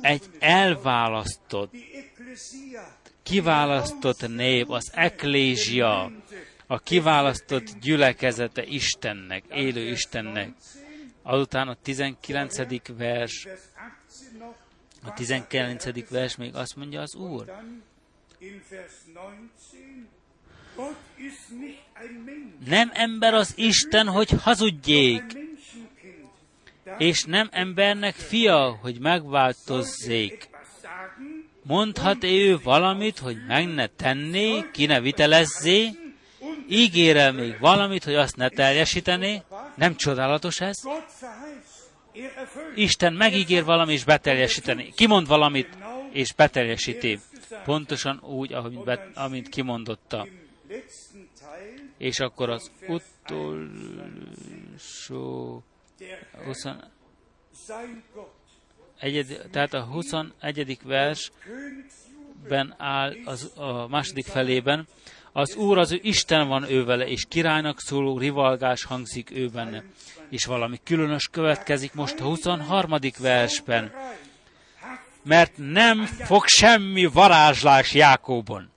[0.01, 1.73] Egy elválasztott,
[3.23, 6.11] kiválasztott nép, az eklézsia,
[6.67, 10.49] a kiválasztott gyülekezete Istennek, élő Istennek.
[11.23, 12.57] Azután a 19.
[12.57, 14.55] vers, Vers 18 noch,
[15.03, 16.09] a 19.
[16.09, 17.83] vers még azt mondja az Úr, dann
[18.39, 19.37] in Vers 19,
[20.75, 25.23] Gott ist nicht ein Mensch, nem ember az Isten, hogy hazudjék,
[26.97, 30.33] és nem embernek fia, hogy megváltozzék.
[30.33, 36.06] etwas sagen, Mondhat -e ő valamit, hogy meg ne tenné, ki ne vitelezzé?
[36.67, 39.41] Ígére még valamit, hogy azt ne teljesítené?
[39.75, 40.81] Nem csodálatos ez?
[42.75, 44.93] Isten megígér valami, és beteljesíteni.
[44.95, 45.77] Kimond valamit,
[46.11, 47.19] és beteljesíti.
[47.63, 48.79] Pontosan úgy, ahogy
[49.13, 50.27] amint kimondotta.
[51.97, 54.03] És akkor az utolsó
[55.97, 56.63] der 20,
[57.67, 58.37] sein Gott,
[58.99, 60.79] egyed, tehát a 21.
[60.83, 64.87] versben áll az, a második felében,
[65.37, 69.83] az Úr az ő Isten van ő vele, és királynak szóló rivalgás hangzik ő benne.
[70.29, 72.99] És valami különös következik most a 23.
[73.19, 73.91] versben,
[75.23, 78.69] mert nem fog semmi varázslás Jákóbon.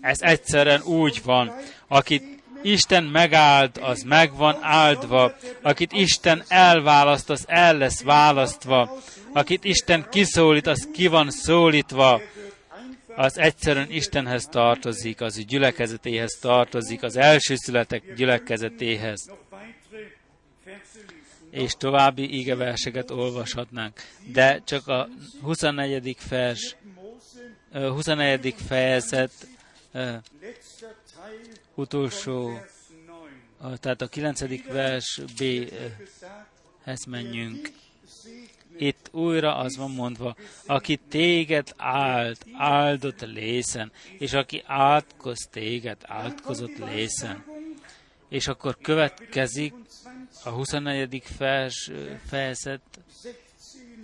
[0.00, 1.52] Ez egyszerűen úgy van,
[1.88, 8.98] akit Isten megáld, az meg van áldva, akit Isten elválaszt, az el lesz választva,
[9.32, 12.20] akit Isten kiszólít, az ki van szólítva,
[13.16, 19.30] az egyszerűen Istenhez tartozik, az ő gyülekezetéhez tartozik, az elsőszületek gyülekezetéhez.
[21.50, 24.00] És további ígeverseket olvashatnánk.
[24.32, 25.08] De csak a
[25.42, 26.16] 24.
[26.28, 28.54] vers, Mose, ö, 24.
[28.66, 29.32] fejezet
[31.74, 32.70] utolsó, Vers
[33.60, 33.72] 9.
[33.72, 34.40] ö, tehát a 9.
[34.72, 37.70] vers B-hez menjünk.
[38.78, 46.78] Itt újra az van mondva, aki téged áld, áldott lészen, és aki átkoz téged, átkozott
[46.78, 47.44] lészen.
[48.28, 49.74] És akkor következik
[50.44, 51.22] a 24.
[51.38, 51.90] vers,
[52.26, 52.80] fejezet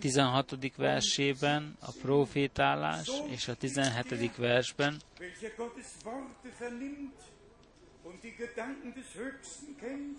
[0.00, 0.76] 16.
[0.76, 4.36] versében a profétálás, és a 17.
[4.36, 5.00] versben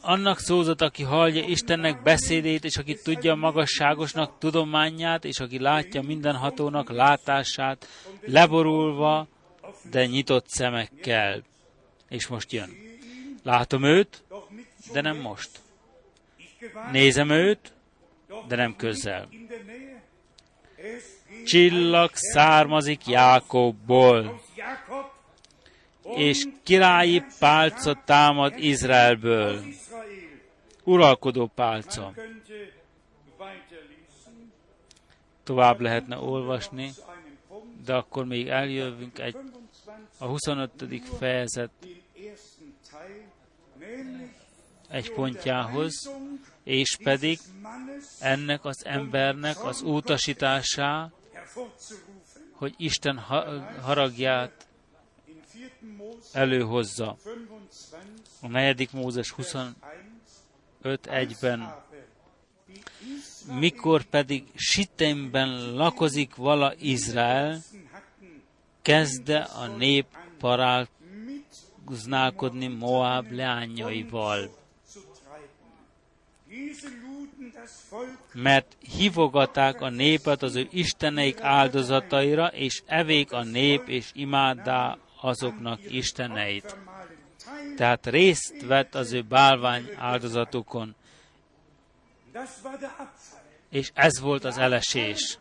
[0.02, 6.89] annak szózat, aki hallja Istennek beszédét, és aki tudja magasságosnak tudományát, és aki látja mindenhatónak
[6.89, 7.88] látását,
[8.26, 9.28] leborulva,
[9.91, 11.43] de nyitott szemekkel.
[12.10, 12.70] És most jön.
[13.43, 14.24] Látom őt,
[14.93, 15.49] de nem most.
[16.91, 17.74] Nézem őt,
[18.47, 19.30] de nem közel.
[21.45, 24.41] Csillag származik Jákobból,
[26.04, 29.62] és királyi pálca támad Izraelből.
[30.84, 32.14] Uralkodó pálca.
[35.43, 36.91] Tovább lehetne olvasni,
[37.86, 39.62] de akkor még eljövünk egy, 25,
[40.18, 40.72] a 25.
[41.18, 41.72] fejezet
[44.89, 46.12] egy pontjához,
[46.64, 47.39] és pedig
[48.20, 51.12] ennek az embernek az utasításá,
[52.52, 54.52] hogy Isten ha- haragját in 4.
[54.52, 54.71] Mose
[56.32, 57.18] előhozza.
[57.24, 57.62] 25,
[58.41, 59.76] A negyedik Mózes 25
[60.84, 61.84] 1-ben aber
[62.68, 62.84] die
[63.18, 67.62] Israel mikor pedig Sitemben lakozik vala Izrael,
[68.82, 70.05] kezdte a nép
[70.39, 74.59] paráználkodni Moab leányaival,
[78.34, 85.80] mert hívogatták a népet az ő isteneik áldozataira, és evék a nép, és imádá azoknak
[85.94, 86.78] isteneit.
[87.76, 90.96] Tehát részt vett az ő bálvány Abfall
[93.70, 95.38] és ez volt az elesés.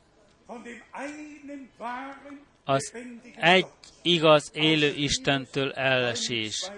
[2.64, 2.92] Az
[3.36, 3.66] egy
[4.02, 6.70] igaz élő Istentől elesés,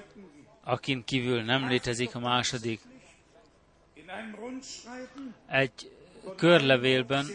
[0.64, 2.80] akin kívül nem létezik a második.
[5.46, 5.92] Egy
[6.36, 7.26] körlevélben,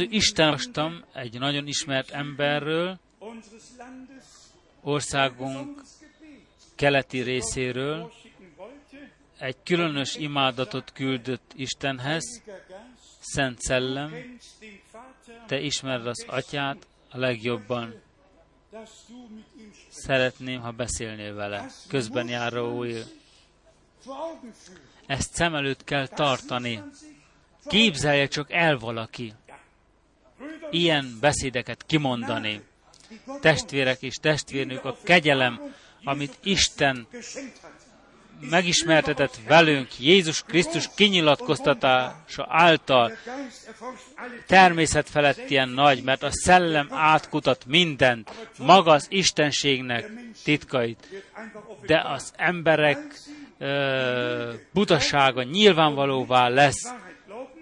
[0.00, 2.98] ő Istenostam egy nagyon ismert emberről,
[4.82, 5.82] országunk
[6.74, 8.12] keleti részéről,
[9.38, 12.42] egy különös imádatot küldött Istenhez,
[13.20, 14.38] Szent Szellem,
[15.46, 17.94] te ismered az atyát a legjobban.
[19.88, 21.66] Szeretném, ha beszélnél vele.
[21.88, 22.94] Közben járó új.
[25.06, 26.82] Ezt szem előtt kell tartani.
[27.66, 29.32] Képzelje csak el valaki
[30.70, 32.62] ilyen beszédeket kimondani.
[33.40, 37.06] Testvérek és testvérnők, a kegyelem, amit Isten
[38.40, 43.12] megismertetett velünk Jézus Krisztus kinyilatkoztatása által.
[44.46, 50.10] Természet felett ilyen nagy, mert a szellem átkutat mindent, maga az Istenségnek
[50.44, 51.24] titkait,
[51.86, 52.98] de az emberek
[53.58, 56.92] ö, butasága nyilvánvalóvá lesz,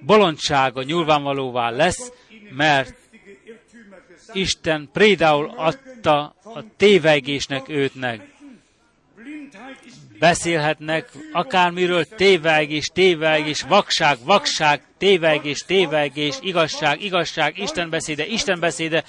[0.00, 2.12] bolondsága nyilvánvalóvá lesz,
[2.50, 2.94] mert
[4.32, 8.26] Isten prédául adta a tévegésnek őtnek.
[10.18, 19.04] Beszélhetnek akármiről tévegés, tévegés, vakság, vakság, tévegés, tévegés, igazság, igazság, Isten beszéde, Isten beszéde,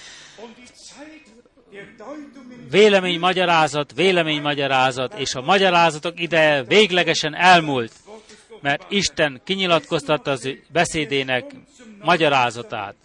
[2.70, 7.92] vélemény magyarázat, vélemény magyarázat, és a magyarázatok ideje véglegesen elmúlt,
[8.62, 11.46] mert Isten kinyilatkoztatta az beszédének
[12.02, 12.96] magyarázatát.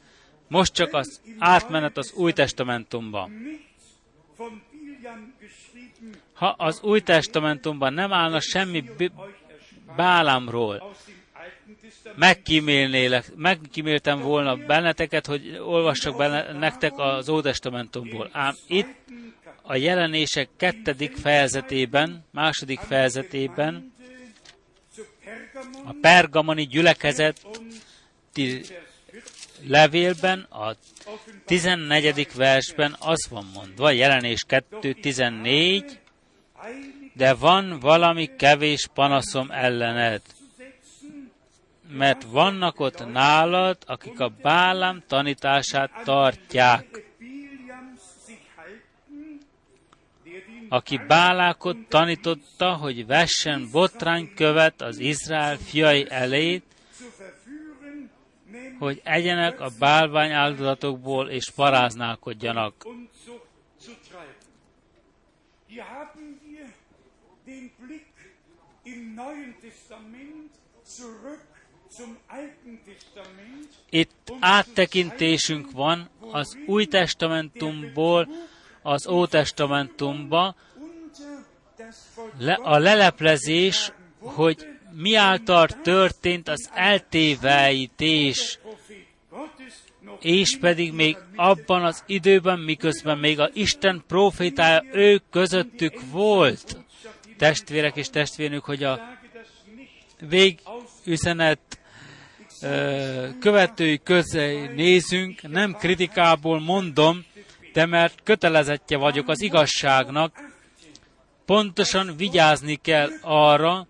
[0.55, 3.31] Most csak az átmenet az Új Testamentumba.
[6.33, 8.85] Ha az Új Testamentumban nem állna semmi
[9.97, 10.95] Bálámról,
[13.37, 18.29] megkíméltem volna benneteket, hogy olvassak benne, nektek az Ótestamentumból.
[18.33, 18.97] Ám itt
[19.63, 23.93] a jelenések kettedik fejezetében, második fejezetében
[25.85, 27.47] a pergamoni gyülekezet
[29.67, 30.75] levélben, a
[31.45, 32.29] 14.
[32.35, 35.91] versben az van mondva, jelenés 2.14,
[37.12, 40.23] de van valami kevés panaszom ellened,
[41.89, 47.03] mert vannak ott nálad, akik a Bálám tanítását tartják,
[50.69, 56.74] aki Bálákot tanította, hogy vessen botránykövet az Izrael fiai elé, zu verführen, nämlich
[58.85, 62.87] hogy egyenek a bálvány áldozatokból és paráználkodjanak.
[73.91, 78.28] Itt áttekintésünk van az Új Testamentumból
[78.82, 80.55] az Ótestamentumba,
[82.39, 88.64] le, a leleplezés, hogy mi által történt az noch
[90.20, 96.78] és pedig még abban az időben, miközben még a Isten profétája ő közöttük volt.
[97.39, 99.01] Testvérek és testvérnők, hogy a
[100.28, 101.78] végüzenet
[103.41, 107.24] követői közé nézünk, nem kritikából mondom,
[107.72, 110.53] de mert kötelezettje vagyok az igazságnak,
[111.45, 113.87] pontosan vigyázni kell arra,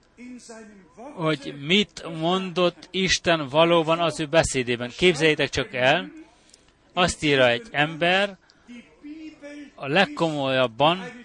[1.14, 4.90] hogy mit mondott Isten valóban az ő beszédében.
[4.96, 6.10] Képzeljétek csak el,
[6.92, 8.36] azt írja egy ember,
[9.74, 11.24] a legkomolyabban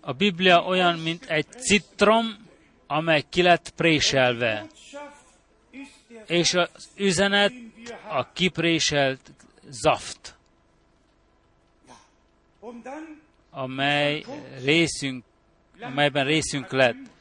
[0.00, 2.46] a Biblia olyan, mint egy citrom,
[2.86, 4.66] amely ki lett préselve.
[6.26, 7.52] És az üzenet
[8.08, 9.30] a kipréselt
[9.68, 10.36] zaft,
[13.50, 14.24] amely
[14.62, 15.24] részünk,
[15.80, 17.11] amelyben részünk lett.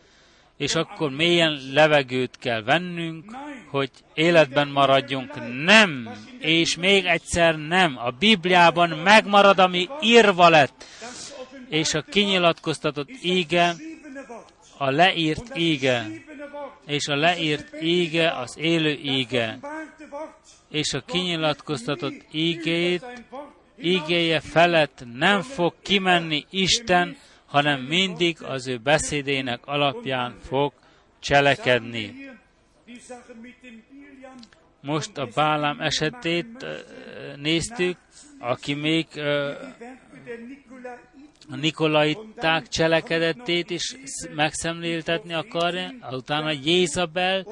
[0.62, 3.32] És akkor mélyen levegőt kell vennünk,
[3.70, 5.64] hogy életben maradjunk.
[5.64, 6.10] Nem,
[6.40, 7.98] és még egyszer nem.
[7.98, 10.86] A Bibliában megmarad, ami írva lett.
[11.70, 13.76] És a kinyilatkoztatott íge,
[14.78, 16.08] a leírt íge,
[16.86, 19.60] és a leírt íge az élő íge,
[20.70, 23.06] és a kinyilatkoztatott ígét,
[23.82, 27.18] ígéje felett nem fog kimenni Isten,
[27.52, 30.74] hanem mindig az ő beszédének alapján fog
[31.20, 32.30] cselekedni.
[34.82, 36.66] Most a Bálám esetét
[37.36, 37.98] néztük,
[38.40, 39.08] aki még
[41.50, 43.96] a Nikolaiták cselekedetét is
[44.36, 47.46] megszemléltetni akarja, utána Jézabel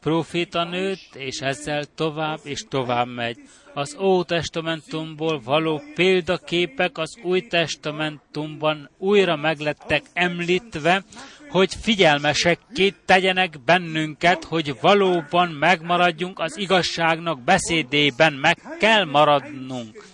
[0.00, 3.38] profétanőt, és ezzel tovább és tovább megy.
[3.74, 11.04] Az Ótestamentumból való példaképek az Új Testamentumban újra meglettek említve,
[11.48, 20.06] hogy figyelmesekké tegyenek bennünket, hogy valóban megmaradjunk az igazságnak beszédében, meg kell maradnunk.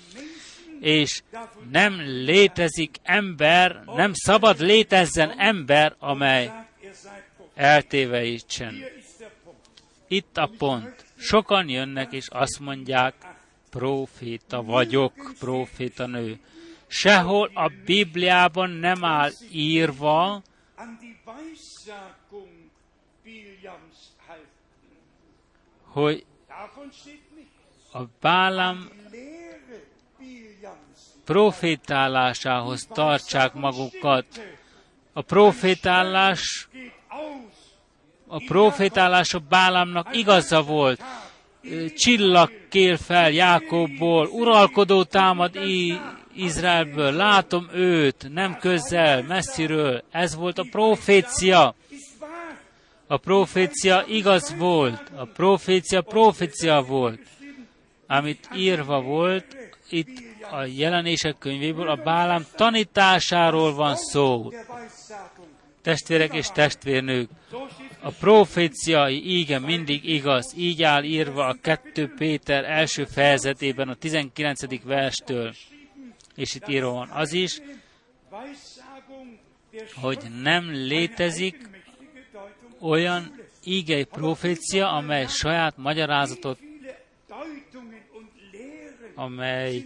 [0.80, 1.22] És
[1.70, 6.50] nem létezik ember, nem szabad létezzen ember, amely
[7.54, 8.74] eltéveítsen.
[10.08, 11.04] Itt a pont.
[11.18, 13.14] Sokan jönnek és azt mondják,
[13.70, 16.40] proféta vagyok, proféta nő.
[16.86, 20.42] Sehol a Bibliában nem áll írva,
[25.84, 26.24] hogy
[27.92, 28.90] a Bálám
[31.24, 34.26] profétálásához tartsák magukat.
[35.12, 36.68] A profétálás
[38.26, 41.02] a profétálás a Bálámnak igaza volt.
[41.96, 45.58] Csillag kér fel Jákobból, uralkodó támad
[46.34, 50.02] Izraelből, látom őt, nem közel, messziről.
[50.10, 51.74] Ez volt a profécia.
[53.06, 57.20] A profécia igaz volt, a profécia profécia volt.
[58.06, 59.56] Amit írva volt,
[59.88, 64.50] itt a jelenések könyvéből a Bálám tanításáról van szó.
[65.82, 67.30] Testvérek és testvérnők,
[68.02, 74.82] a proféciai íge mindig igaz, így áll írva a 2 Péter első fejezetében a 19.
[74.82, 75.54] verstől.
[76.34, 77.60] És itt írva van az is,
[79.94, 81.68] hogy nem létezik
[82.80, 86.58] olyan ígei profécia, amely saját magyarázatot,
[89.14, 89.84] amely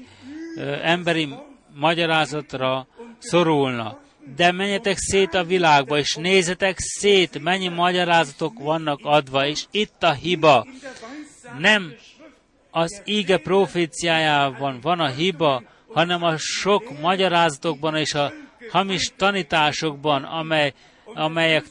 [0.56, 1.28] ö, emberi
[1.74, 2.86] magyarázatra
[3.18, 4.03] szorulna
[4.36, 10.12] de menjetek szét a világba, és nézzetek szét, mennyi magyarázatok vannak adva, és itt a
[10.12, 10.66] hiba.
[11.58, 11.94] Nem
[12.70, 15.62] az íge proféciájában van a hiba,
[15.92, 18.32] hanem a sok magyarázatokban és a
[18.70, 20.72] hamis tanításokban, amely,
[21.04, 21.64] amelyek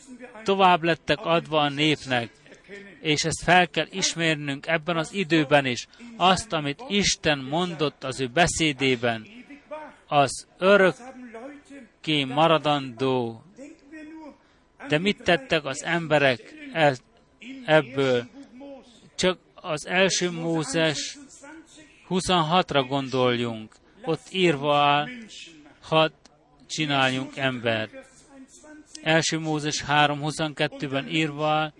[0.43, 2.29] tovább lettek adva a népnek.
[3.01, 5.87] És ezt fel kell ismernünk ebben az időben is.
[6.17, 9.27] Azt, amit Isten mondott az ő beszédében,
[10.07, 10.95] az örök
[12.07, 13.43] örökké maradandó.
[14.87, 16.53] De mit tettek az emberek
[17.65, 18.27] ebből?
[19.15, 21.17] Csak az első Mózes
[22.09, 23.75] 26-ra gondoljunk.
[24.05, 25.07] Ott írva áll,
[25.81, 26.11] hadd
[26.67, 27.91] csináljunk embert.
[29.03, 31.73] Első Mózes 3.22-ben írva áll,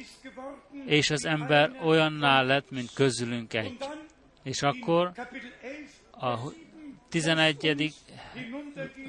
[0.86, 3.78] és az ember olyanná lett, mint közülünk egy.
[4.44, 5.12] És akkor
[6.12, 6.38] a
[7.14, 7.94] 11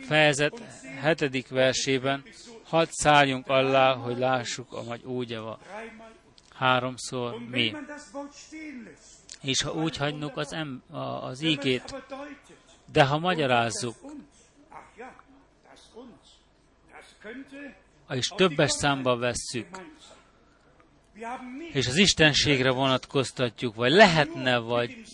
[0.06, 0.60] fejezet
[1.00, 2.22] hetedik versében,
[2.64, 5.58] hadd szálljunk alá, hogy lássuk, ahogy úgy van.
[6.54, 7.76] Háromszor mi.
[9.42, 10.82] És ha úgy hagynuk az, em,
[11.20, 11.94] az ígét,
[12.92, 13.96] de ha magyarázzuk,
[18.10, 19.68] és többes számba vesszük,
[21.72, 25.04] és az Istenségre vonatkoztatjuk, vagy lehetne, vagy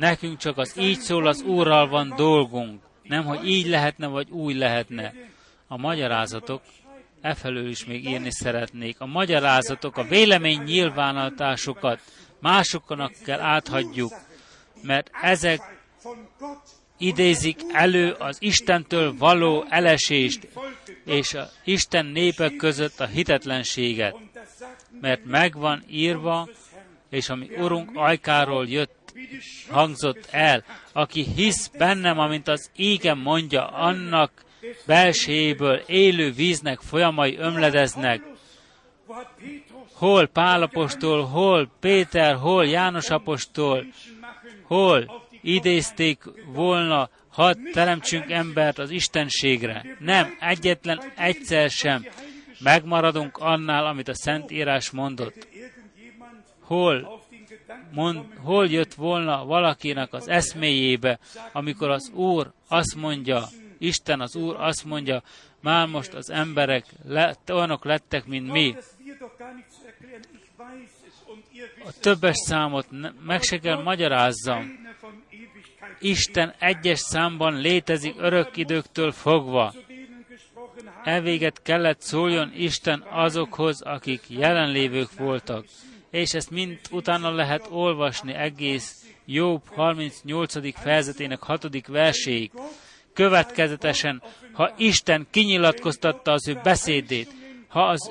[0.00, 4.56] nekünk csak az így szól az Úrral van dolgunk, nem, hogy így lehetne, vagy úgy
[4.56, 5.14] lehetne.
[5.68, 6.62] A magyarázatok,
[7.20, 12.00] e felől is még írni szeretnék, a magyarázatok, a vélemény nyilvánatásokat
[12.40, 14.12] másoknak kell áthagyjuk,
[14.82, 15.60] mert ezek
[16.98, 20.48] idézik elő az Istentől való elesést,
[21.04, 24.16] és a Isten népek között a hitetlenséget,
[25.00, 26.48] mert megvan írva,
[27.10, 28.99] és ami Urunk ajkáról jött,
[29.70, 34.44] hangzott el, aki hisz bennem, amint az égen mondja, annak
[34.86, 38.22] belsejéből élő víznek folyamai ömledeznek.
[39.92, 43.86] Hol Pálapostól, hol Péter, hol János apostol,
[44.62, 49.96] hol idézték volna, hadd teremtsünk embert az Istenségre.
[49.98, 52.06] Nem, egyetlen egyszer sem.
[52.58, 55.48] megmaradunk annál, amit a Szentírás mondott.
[56.60, 57.19] Hol,
[57.92, 61.18] mond, hol jött volna valakinek az eszméjébe,
[61.52, 63.48] amikor az Úr azt mondja,
[63.78, 65.22] Isten az Úr azt mondja,
[65.60, 68.76] már most az emberek le, olyanok lettek, mint mi.
[71.84, 72.86] A többes számot
[73.24, 74.78] meg se kell magyarázzam.
[76.00, 79.74] Isten egyes számban létezik örök időktől fogva.
[81.04, 85.64] Elvéget kellett szóljon Isten azokhoz, akik jelenlévők voltak.
[86.10, 90.80] És ezt mind utána lehet olvasni egész Jobb 38.
[90.80, 91.86] fejezetének 6.
[91.86, 92.50] verséig.
[93.14, 97.30] Következetesen, ha Isten kinyilatkoztatta az ő beszédét,
[97.68, 98.10] ha az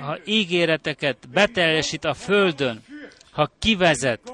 [0.00, 2.84] ha ígéreteket beteljesít a földön,
[3.30, 4.32] ha kivezet,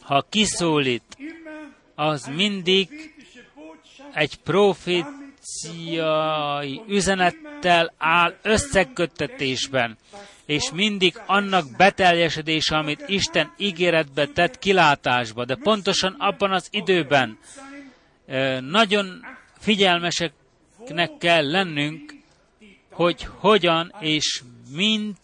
[0.00, 1.16] ha kiszólít,
[1.94, 2.88] az mindig
[4.14, 5.12] egy proféciai
[6.88, 9.98] üzenettel áll összeköttetésben,
[10.46, 17.38] és mindig annak beteljesedése, amit Isten ígéretbe tett kilátásba, de pontosan abban az időben
[18.60, 19.24] nagyon
[19.58, 22.14] figyelmeseknek kell lennünk,
[22.92, 25.14] hogy hogyan és mind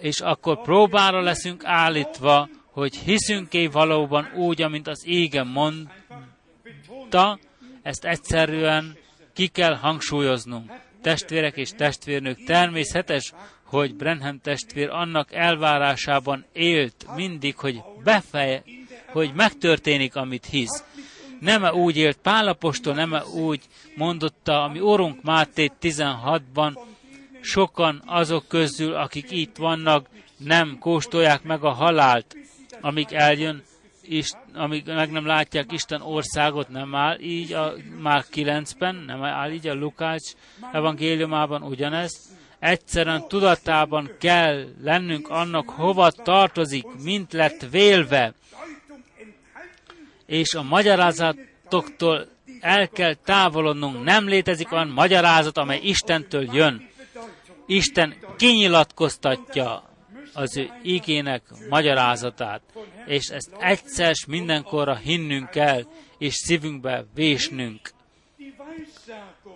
[0.00, 7.38] És akkor próbára leszünk állítva, hogy hiszünk-e valóban úgy, amint az égen mondta,
[7.82, 8.96] ezt egyszerűen
[9.32, 10.70] ki kell hangsúlyoznunk
[11.06, 13.32] testvérek és testvérnők, természetes,
[13.64, 18.62] hogy Brenham testvér annak elvárásában élt mindig, hogy befeje,
[19.12, 20.84] hogy megtörténik, amit hisz.
[21.40, 23.60] Nem -e úgy élt Pálapostól, nem -e úgy
[23.96, 26.78] mondotta, ami Orunk Máté 16-ban,
[27.46, 32.36] sokan azok közül, akik itt vannak, nem kóstolják meg a halált,
[32.80, 33.62] amíg eljön
[34.02, 39.50] is, amíg meg nem látják Isten országot, nem áll így a már 9-ben, nem áll
[39.50, 40.32] így a Lukács
[40.72, 42.12] evangéliumában ugyanez.
[42.58, 48.34] Egyszerűen tudatában kell lennünk annak, hova tartozik, mint lett vélve.
[50.26, 52.28] És a magyarázatoktól
[52.60, 54.04] el kell távolodnunk.
[54.04, 56.94] Nem létezik olyan magyarázat, amely Istentől jön.
[57.66, 59.90] Isten kinyilatkoztatja
[60.34, 62.62] az ő igének magyarázatát,
[63.06, 65.82] és ezt egyszer mindenkorra hinnünk kell,
[66.18, 67.90] és szívünkbe vésnünk.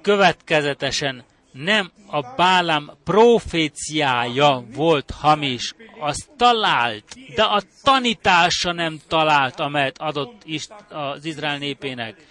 [0.03, 7.05] Következetesen nem a Bálám proféciája volt hamis, az talált,
[7.35, 10.45] de a tanítása nem talált, amelyet adott
[10.89, 12.27] az Izrael népének.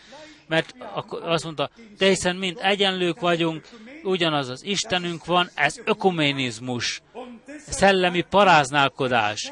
[0.48, 0.76] Mert
[1.10, 3.68] azt mondta, de hiszen mind egyenlők vagyunk,
[4.04, 7.02] ugyanaz az Istenünk van, ez ökuménizmus
[7.68, 9.52] szellemi paráználkodás.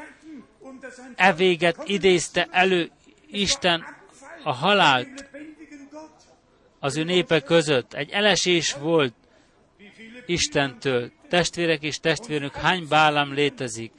[1.14, 2.90] E véget idézte elő
[3.30, 3.84] Isten
[4.42, 5.28] a halált
[6.78, 7.94] az ő népe között.
[7.94, 9.14] Egy elesés volt
[10.26, 11.10] Istentől.
[11.28, 13.92] Testvérek és testvérnők, hány bálám létezik?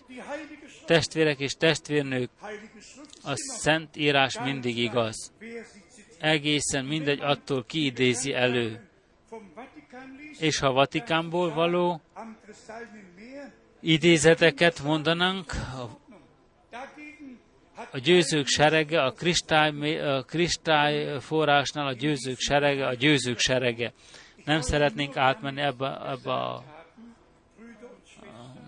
[0.85, 2.29] Testvérek és testvérnők,
[3.23, 5.31] a Szent Írás mindig igaz.
[6.19, 8.89] Egészen mindegy attól ki idézi elő.
[10.39, 12.01] És ha Vatikánból való,
[13.79, 15.53] idézeteket mondanánk,
[17.91, 23.93] a győzők serege, a kristály, a kristály forrásnál a győzők serege, a győzők serege.
[24.45, 26.63] Nem szeretnénk átmenni ebbe, ebbe a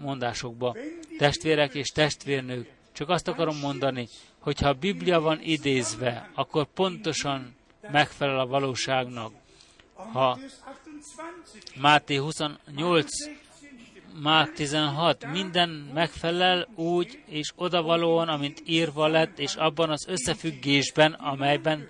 [0.02, 0.76] mondásokba.
[1.18, 4.07] Testvérek és testvérnők, csak azt akarom mondani,
[4.39, 7.56] hogyha a Biblia van idézve, akkor pontosan
[7.91, 9.31] megfelel a valóságnak.
[9.93, 10.39] Ha
[11.75, 13.07] Máté 28
[14.19, 15.25] Márk 16.
[15.31, 21.89] Minden megfelel úgy és odavalóan, amint írva lett, és abban az összefüggésben, amelyben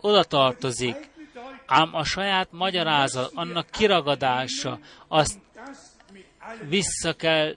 [0.00, 1.10] oda tartozik.
[1.66, 5.38] Ám a saját magyarázat, annak kiragadása, azt
[6.68, 7.54] vissza kell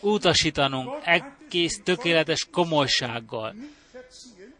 [0.00, 3.54] utasítanunk egész tökéletes komolysággal.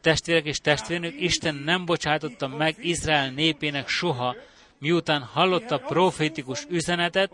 [0.01, 4.37] Testvérek és testvérnők, Isten nem bocsátotta meg Izrael népének soha,
[4.79, 7.33] miután hallotta profétikus üzenetet,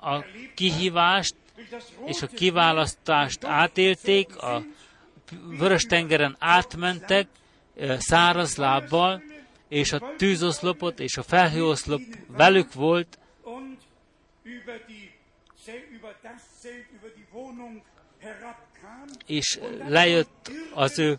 [0.00, 0.24] a
[0.54, 1.34] kihívást
[2.04, 4.62] és a kiválasztást átélték, a
[5.58, 7.26] Vörös-tengeren átmentek
[7.98, 9.22] száraz lábbal,
[9.68, 13.18] és a tűzoszlopot és a felhőoszlop velük volt,
[19.26, 21.18] és lejött az ő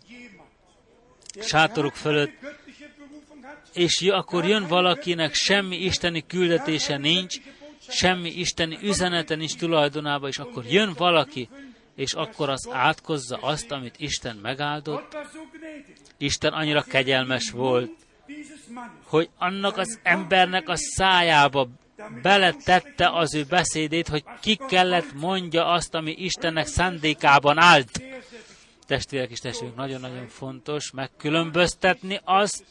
[1.40, 2.59] sátoruk fölött,
[3.72, 7.36] és akkor jön valakinek semmi isteni küldetése nincs,
[7.88, 11.48] semmi isteni üzenete nincs tulajdonában, és akkor jön valaki,
[11.94, 15.16] és akkor az átkozza azt, amit Isten megáldott.
[16.18, 17.90] Isten annyira kegyelmes volt,
[19.04, 21.68] hogy annak az embernek a szájába
[22.22, 28.02] beletette az ő beszédét, hogy ki kellett mondja azt, ami Istennek szándékában állt.
[28.86, 32.64] Testvérek és testvérek, nagyon-nagyon fontos megkülönböztetni azt,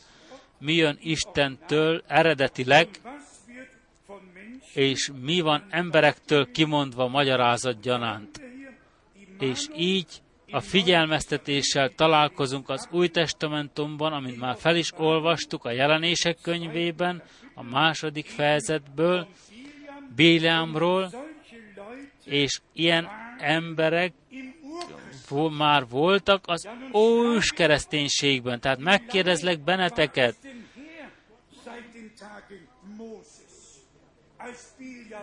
[0.60, 2.88] mi jön Istentől eredetileg,
[4.74, 8.42] és mi van emberektől kimondva magyarázat gyanánt.
[9.40, 10.22] És így
[10.52, 17.24] a figyelmeztetéssel találkozunk az Új Testamentumban, amit már fel is olvastuk a jelenések könyvében,
[17.54, 19.28] a második fejezetből,
[20.16, 21.12] Béleámról,
[22.26, 23.08] és ilyen
[23.38, 24.14] emberek
[25.58, 28.60] már voltak az ős kereszténységben.
[28.60, 30.36] Tehát megkérdezlek benneteket,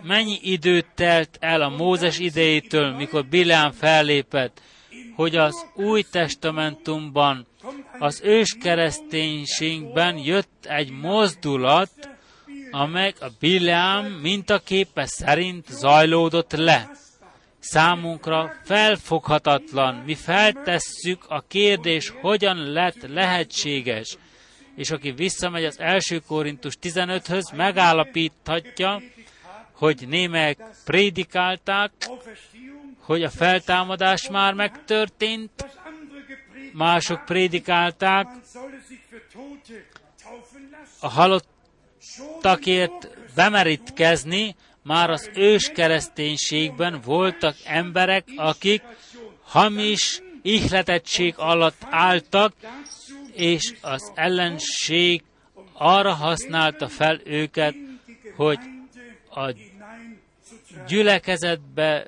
[0.01, 4.61] mennyi időt telt el a Mózes idejétől, mikor Bileám fellépett,
[5.15, 7.47] hogy az Új Testamentumban,
[7.99, 11.91] az ős kereszténységben jött egy mozdulat,
[12.71, 16.91] amely a Bileám mintaképe szerint zajlódott le.
[17.59, 24.17] Számunkra felfoghatatlan, mi feltesszük a kérdés, hogyan lett lehetséges,
[24.75, 29.01] és aki visszamegy az első Korintus 15-höz, megállapíthatja,
[29.71, 31.91] hogy némelyek prédikálták,
[32.99, 35.65] hogy a feltámadás már megtörtént,
[36.73, 38.27] mások prédikálták,
[40.99, 44.55] a halottakért bemerítkezni,
[44.87, 48.81] már az ős kereszténységben voltak emberek, akik
[49.43, 52.53] hamis ihletettség alatt álltak,
[53.33, 55.23] és az ellenség
[55.73, 57.75] arra használta fel őket,
[58.35, 58.59] hogy
[59.29, 59.53] a
[60.87, 62.07] gyülekezetbe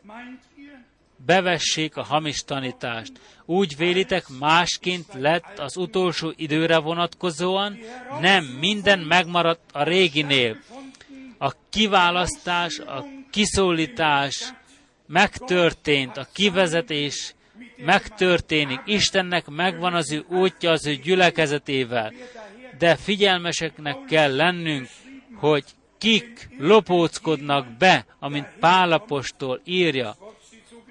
[1.26, 3.12] bevessék a hamis tanítást.
[3.46, 7.78] Úgy vélitek, másként lett az utolsó időre vonatkozóan,
[8.20, 10.58] nem, minden megmaradt a réginél.
[11.42, 14.54] A kiválasztás, a kiszólítás
[15.08, 17.34] megtörtént, a kivezetés
[17.78, 18.82] megtörténik.
[18.86, 22.14] Istennek megvan az ő útja az ő gyülekezetével.
[22.78, 24.88] De figyelmeseknek kell lennünk,
[25.36, 25.64] hogy
[25.98, 30.18] kik lopóckodnak be, amint Pálapostól írja.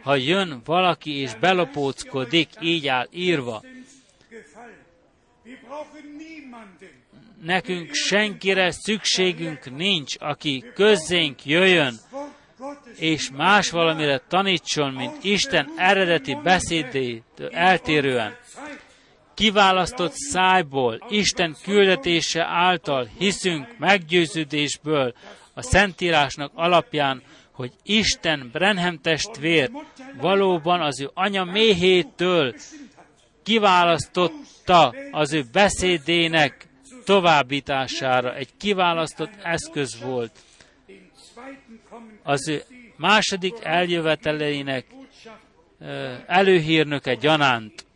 [0.03, 3.63] Ha jön valaki és belopóckodik, így áll írva.
[7.43, 11.95] Nekünk senkire szükségünk nincs, aki közzénk jöjjön,
[12.99, 18.37] és más valamire tanítson, mint Isten eredeti beszédét eltérően.
[19.35, 25.15] Kiválasztott szájból, Isten küldetése által hiszünk meggyőződésből
[25.55, 29.71] a Szentírásnak alapján, hogy Isten Brenhem testvér
[30.21, 32.55] valóban az ő anya méhétől
[33.43, 36.68] kiválasztotta az ő beszédének
[37.09, 38.35] továbbítására.
[38.35, 40.39] Egy kiválasztott eszköz volt.
[42.23, 42.63] Az ő
[42.97, 44.87] második eljöveteleinek
[46.27, 47.87] előhírnöke gyanánt.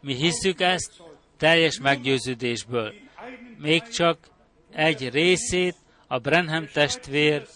[0.00, 1.02] Mi hiszük ezt
[1.36, 2.94] teljes meggyőződésből.
[3.58, 4.18] Még csak
[4.72, 5.76] egy részét
[6.06, 7.46] a Brenham testvér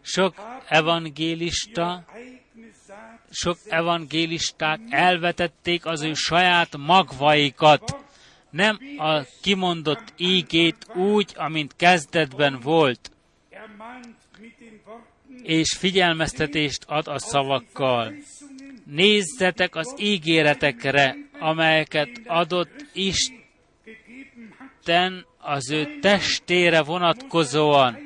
[0.00, 0.34] sok
[0.68, 2.04] evangélista,
[3.34, 7.96] sok evangélisták elvetették az ő saját magvaikat,
[8.50, 13.10] nem a kimondott ígét úgy, amint kezdetben volt,
[15.42, 18.14] és figyelmeztetést ad a szavakkal.
[18.84, 23.26] Nézzetek az ígéretekre, amelyeket adott Isten
[25.38, 27.98] az ő testére vonatkozóan.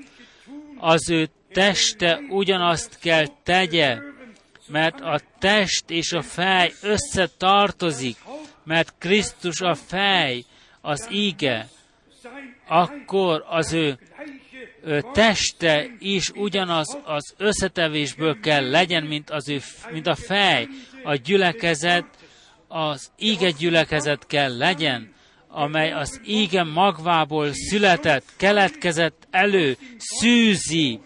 [0.78, 3.98] Az ő teste ugyanazt kell tegye,
[4.68, 8.16] mert a test és a fej összetartozik,
[8.64, 10.44] mert Krisztus a fej,
[10.80, 11.68] az íge,
[12.66, 13.98] akkor az ő
[15.12, 19.60] teste is ugyanaz az összetevésből kell legyen, mint, az ő,
[19.92, 20.68] mint a fej.
[21.02, 22.04] A gyülekezet,
[22.68, 25.12] az íge gyülekezet kell legyen,
[25.48, 31.00] amely az ége magvából született, keletkezett elő, szűzi,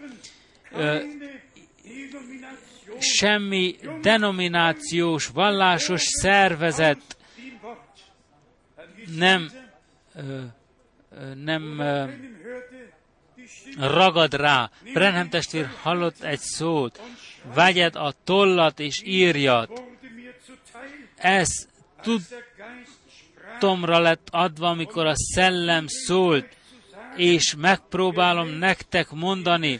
[2.99, 7.17] semmi denominációs, vallásos szervezet
[9.17, 9.51] nem,
[11.35, 11.81] nem
[13.77, 14.69] ragad rá.
[14.93, 17.01] Brenham testvér hallott egy szót,
[17.53, 19.83] vegyed a tollat és írjat.
[21.15, 21.67] Ez
[22.01, 26.57] tudtomra lett adva, amikor a szellem szólt,
[27.15, 29.79] és megpróbálom nektek mondani,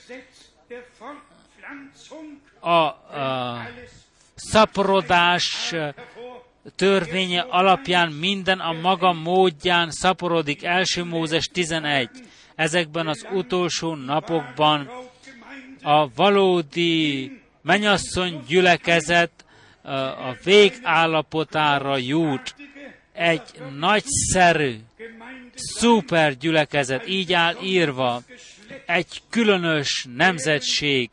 [2.63, 3.67] a, a
[4.35, 5.73] szaporodás
[6.75, 10.63] törvénye alapján minden a maga módján szaporodik.
[10.63, 12.09] Első Mózes 11.
[12.55, 14.89] Ezekben az utolsó napokban
[15.81, 17.31] a valódi
[17.61, 19.45] menyasszony gyülekezet
[19.83, 22.55] a végállapotára jut.
[23.13, 23.41] Egy
[23.77, 24.75] nagyszerű,
[25.55, 28.21] szuper gyülekezet, így áll írva,
[28.85, 31.09] egy különös nemzetség,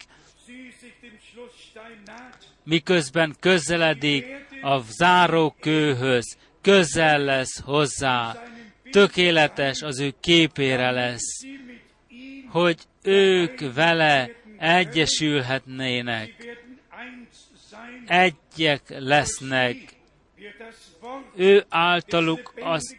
[2.65, 4.27] miközben közeledik
[4.63, 8.43] a zárókőhöz, közel lesz hozzá,
[8.91, 11.41] tökéletes az ő képére lesz,
[12.49, 16.59] hogy ők vele egyesülhetnének,
[18.07, 19.77] egyek lesznek,
[21.37, 22.97] ő általuk az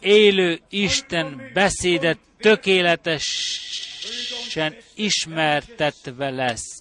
[0.00, 6.79] élő Isten beszédet tökéletesen ismertetve lesz.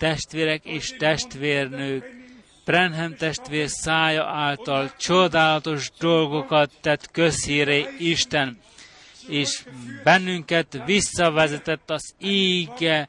[0.00, 2.04] Testvérek és testvérnők,
[2.64, 8.58] Brenham testvér szája által csodálatos dolgokat tett közhíré Isten,
[9.28, 9.64] és
[10.04, 13.08] bennünket visszavezetett az íge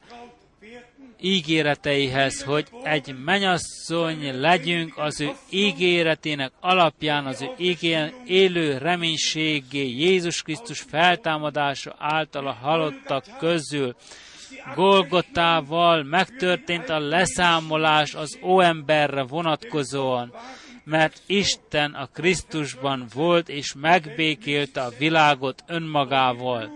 [1.20, 10.42] ígéreteihez, hogy egy menyasszony legyünk az ő ígéretének alapján, az ő ígén élő reménységé Jézus
[10.42, 13.94] Krisztus feltámadása által a halottak közül.
[14.74, 20.34] Golgotával megtörtént a leszámolás az óemberre vonatkozóan,
[20.84, 26.70] mert Isten a Krisztusban volt és megbékélte a világot önmagával,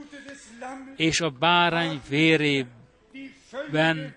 [0.97, 4.15] és a bárány vérében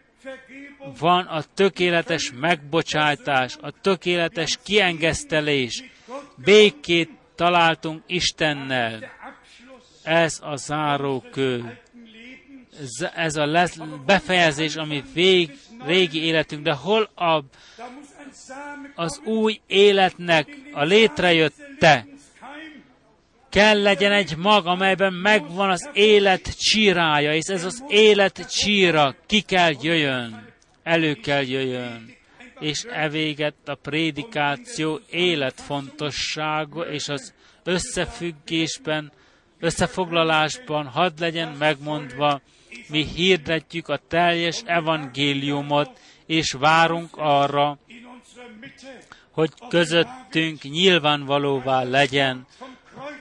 [0.99, 5.83] van a tökéletes megbocsátás, a tökéletes kiengesztelés.
[6.35, 8.99] Békét találtunk Istennel.
[10.03, 11.79] Ez a zárókő.
[13.15, 17.43] Ez a lesz, befejezés, ami vég, régi életünk, de hol a,
[18.95, 22.07] az új életnek a létrejötte?
[23.49, 29.41] Kell legyen egy mag, amelyben megvan az élet csírája, és ez az élet csíra ki
[29.41, 30.47] kell jöjjön
[30.89, 32.15] elő kell jöjjön,
[32.59, 37.33] és evéget a prédikáció életfontossága és az
[37.63, 39.11] összefüggésben,
[39.59, 42.41] összefoglalásban hadd legyen megmondva,
[42.89, 47.77] mi hirdetjük a teljes evangéliumot, és várunk arra,
[49.31, 52.45] hogy közöttünk nyilvánvalóvá legyen,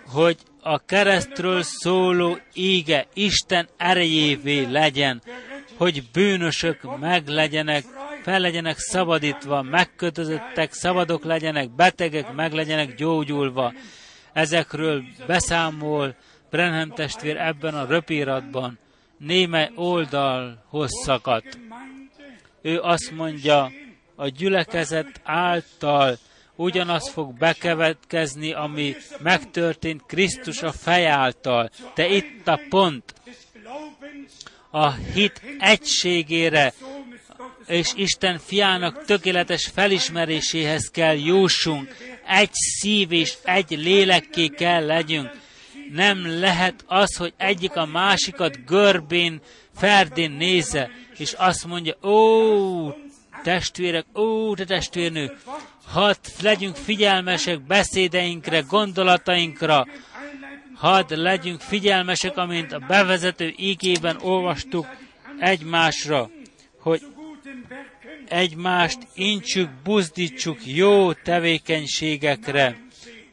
[0.06, 5.22] hogy a keresztről szóló íge Isten erejévé legyen,
[5.76, 7.84] hogy bűnösök meg legyenek,
[8.22, 13.72] fel legyenek szabadítva, megkötözöttek, szabadok legyenek, betegek meg legyenek gyógyulva.
[14.32, 16.14] Ezekről beszámol
[16.50, 18.78] Brenham testvér ebben a röpíratban,
[19.18, 21.44] némely oldal hosszakat.
[22.62, 23.70] Ő azt mondja,
[24.14, 26.18] a gyülekezet által
[26.56, 31.70] ugyanaz fog bekevetkezni, ami megtörtént Krisztus a fej által.
[31.94, 33.14] De itt a pont,
[34.70, 36.72] a hit egységére
[37.66, 41.96] és Isten fiának tökéletes felismeréséhez kell jussunk.
[42.26, 45.30] Egy szív és egy lélekké kell legyünk.
[45.92, 49.40] Nem lehet az, hogy egyik a másikat görbén,
[49.74, 52.94] ferdén nézze, és azt mondja, ó,
[53.42, 55.36] testvérek, ó, te testvérnő,
[55.86, 59.86] hadd legyünk figyelmesek beszédeinkre, gondolatainkra,
[60.74, 64.86] hadd legyünk figyelmesek, amint a bevezető ígében olvastuk
[65.38, 66.30] egymásra,
[66.80, 67.02] hogy
[68.28, 72.78] egymást incsük, buzdítsuk jó tevékenységekre,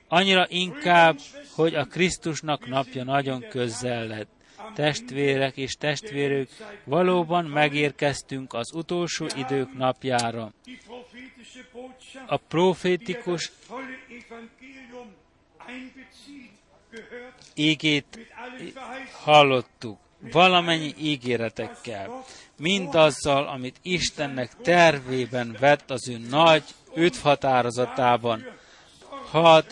[0.08, 1.20] annyira inkább,
[1.56, 4.30] hogy a Krisztusnak napja nagyon közel lett.
[4.74, 6.50] Testvérek és testvérök,
[6.84, 10.54] valóban megérkeztünk az utolsó idők napjára.
[12.28, 13.52] A profétikus
[17.54, 18.20] ígét
[19.24, 19.98] hallottuk,
[20.32, 22.24] valamennyi ígéretekkel,
[22.58, 26.64] mindazzal, amit Istennek tervében vett az ő nagy
[26.94, 28.46] öt határozatában.
[29.32, 29.64] Hadd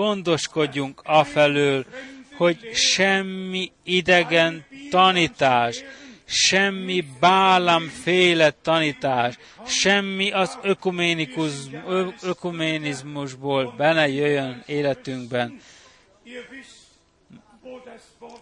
[0.00, 1.84] gondoskodjunk afelől,
[2.36, 5.82] hogy semmi idegen tanítás,
[6.24, 10.58] semmi bálamféle tanítás, semmi az
[12.22, 15.60] ökuménizmusból bele jöjjön életünkben,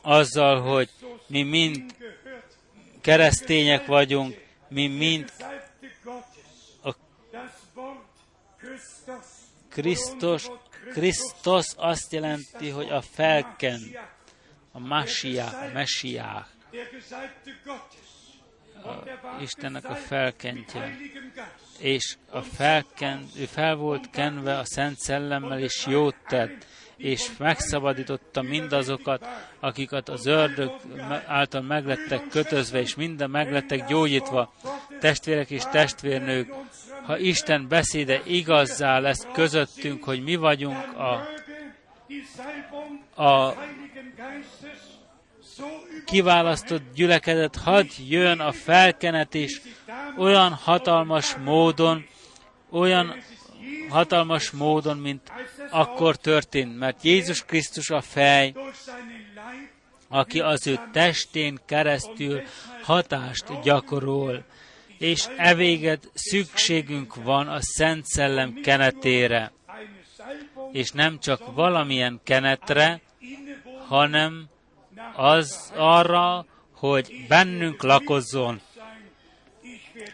[0.03, 0.89] azzal, hogy
[1.27, 1.85] mi mind
[3.01, 5.33] keresztények vagyunk, mi mind
[6.83, 6.95] a
[9.69, 10.51] Krisztus,
[10.93, 13.81] Krisztus azt jelenti, hogy a felken,
[14.73, 16.47] a Messiah, a Messiah,
[18.85, 20.97] a Istennek a felkentje.
[21.79, 26.67] És a felken, ő fel volt kenve a Szent Szellemmel, és jót tett
[26.99, 29.27] és megszabadította mindazokat,
[29.61, 30.71] akiket az ördög
[31.27, 34.53] által meglettek kötözve, és minden meglettek gyógyítva,
[35.01, 36.53] testvérek és testvérnők,
[37.03, 41.13] ha Isten beszéde igazzá lesz közöttünk, hogy mi vagyunk a,
[43.23, 43.55] a
[46.05, 49.61] kiválasztott gyülekezet, hadd jön a felkenet is
[50.17, 52.07] olyan hatalmas módon,
[52.71, 53.15] olyan
[53.89, 55.33] hatalmas módon, mint
[55.71, 58.55] akkor történt, mert Jézus Krisztus a fej,
[60.09, 62.43] aki az ő testén keresztül
[62.83, 64.45] hatást gyakorol,
[64.99, 69.53] és evéget szükségünk van a Szent Szellem kenetére,
[70.73, 73.01] és nem csak valamilyen kenetre,
[73.87, 74.49] hanem
[75.17, 78.61] az arra, hogy bennünk lakozzon.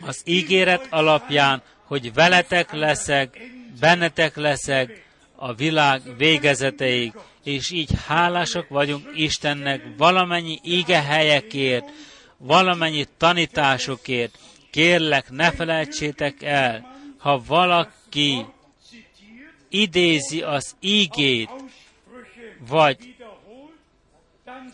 [0.00, 3.40] Az ígéret alapján, hogy veletek leszek,
[3.80, 5.04] bennetek leszek
[5.36, 7.12] a világ végezeteig,
[7.42, 11.90] és így hálásak vagyunk Istennek valamennyi helyekért,
[12.36, 14.38] valamennyi tanításokért.
[14.70, 18.46] Kérlek, ne felejtsétek el, ha valaki
[19.68, 21.50] idézi az ígét,
[22.68, 23.14] vagy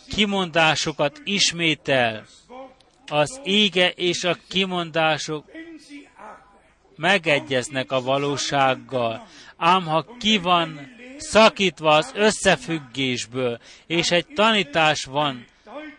[0.09, 2.27] kimondásokat ismétel,
[3.07, 5.45] az íge és a kimondások
[7.01, 9.27] megegyeznek a valósággal.
[9.57, 15.47] Ám ha ki van szakítva az összefüggésből, és egy tanítás van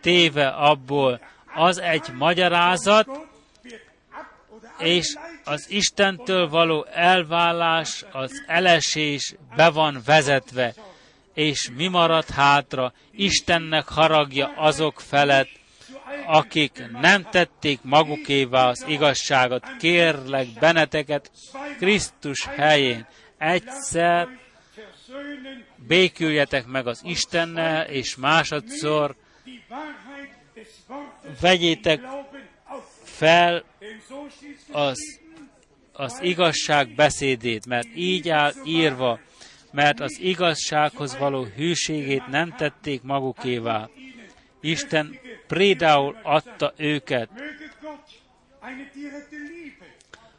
[0.00, 1.20] téve abból,
[1.54, 3.08] az egy magyarázat,
[4.78, 10.74] és az Istentől való elvállás, az elesés be van vezetve,
[11.34, 12.92] és mi marad hátra?
[13.10, 15.48] Istennek haragja azok felett,
[16.26, 21.30] akik nem tették magukévá az igazságot, kérlek benneteket
[21.78, 23.06] Krisztus helyén.
[23.38, 24.28] Egyszer
[25.76, 29.16] béküljetek meg az Istennel, és másodszor
[31.40, 32.00] vegyétek
[33.04, 33.64] fel
[34.72, 35.20] az,
[35.92, 39.20] az igazság beszédét, mert így áll írva,
[39.70, 43.88] mert az igazsághoz való hűségét nem tették magukévá.
[44.60, 47.28] Isten prédául adta őket.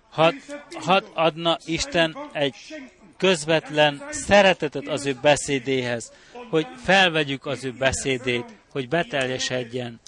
[0.10, 0.34] Had,
[0.74, 2.56] had adna Isten egy
[3.18, 6.12] közvetlen szeretetet az ő beszédéhez,
[6.50, 10.00] hogy felvegyük az ő beszédét, hogy beteljesedjen.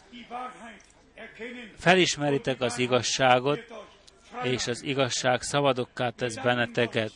[1.78, 3.60] Felismeritek az igazságot,
[4.44, 7.12] és az igazság szabadokká tesz benneteket.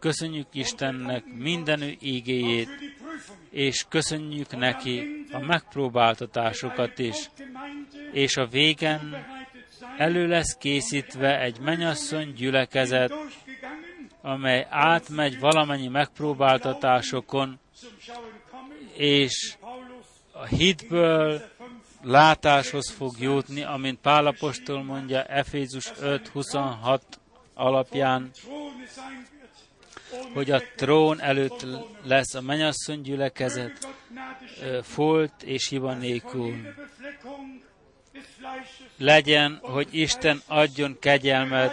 [0.00, 2.68] Köszönjük Istennek minden ígéjét,
[3.50, 7.30] és köszönjük neki a megpróbáltatásokat is.
[8.12, 9.26] És a végen
[9.96, 13.12] elő lesz készítve egy menyasszony gyülekezet,
[14.22, 17.58] amely átmegy valamennyi megpróbáltatásokon,
[18.96, 19.54] és
[20.32, 21.42] a hitből
[22.02, 27.00] látáshoz fog jutni, amint Pálapostól mondja Efézus 5.26
[27.54, 28.30] alapján,
[30.34, 31.66] hogy a trón előtt
[32.04, 33.88] lesz a mennyasszony gyülekezet,
[34.82, 36.54] folt és hiba nélkül.
[38.98, 41.72] Legyen, hogy Isten adjon kegyelmet,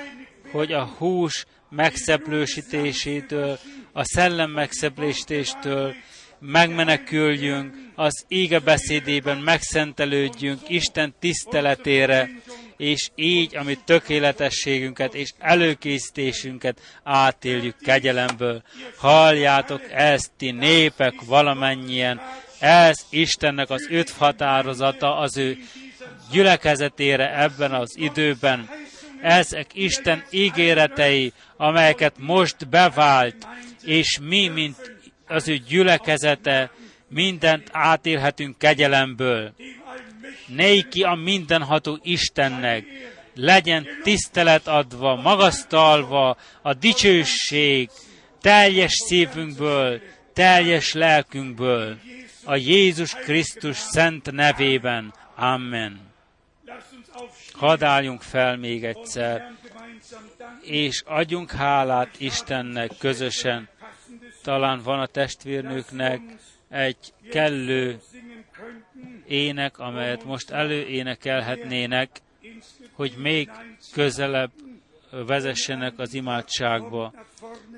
[0.51, 3.59] hogy a hús megszeplősítésétől,
[3.91, 5.93] a szellem megszeplésítéstől
[6.39, 12.29] megmeneküljünk, az ége beszédében megszentelődjünk Isten tiszteletére,
[12.77, 18.63] és így, amit tökéletességünket és előkészítésünket átéljük kegyelemből.
[18.97, 22.21] Halljátok ezt, ti népek valamennyien,
[22.59, 25.57] ez Istennek az öt határozata az ő
[26.31, 28.69] gyülekezetére ebben az időben.
[29.21, 33.47] Ezek Isten ígéretei, amelyeket most bevált,
[33.83, 34.97] és mi, mint
[35.27, 36.71] az ő gyülekezete,
[37.09, 39.53] mindent átélhetünk kegyelemből.
[40.47, 42.85] Néki a mindenható Istennek,
[43.35, 47.89] legyen tisztelet adva, magasztalva, a dicsőség,
[48.41, 50.01] teljes szívünkből,
[50.33, 51.97] teljes lelkünkből,
[52.43, 55.13] a Jézus Krisztus szent nevében.
[55.35, 55.99] Amen.
[57.51, 59.51] Hadd álljunk fel még egyszer,
[60.61, 63.69] és adjunk hálát Istennek közösen.
[64.43, 66.21] Talán van a testvérnőknek
[66.69, 67.99] egy kellő
[69.27, 72.09] ének, amelyet most előénekelhetnének,
[72.91, 73.49] hogy még
[73.91, 74.51] közelebb
[75.11, 77.13] vezessenek az imádságba.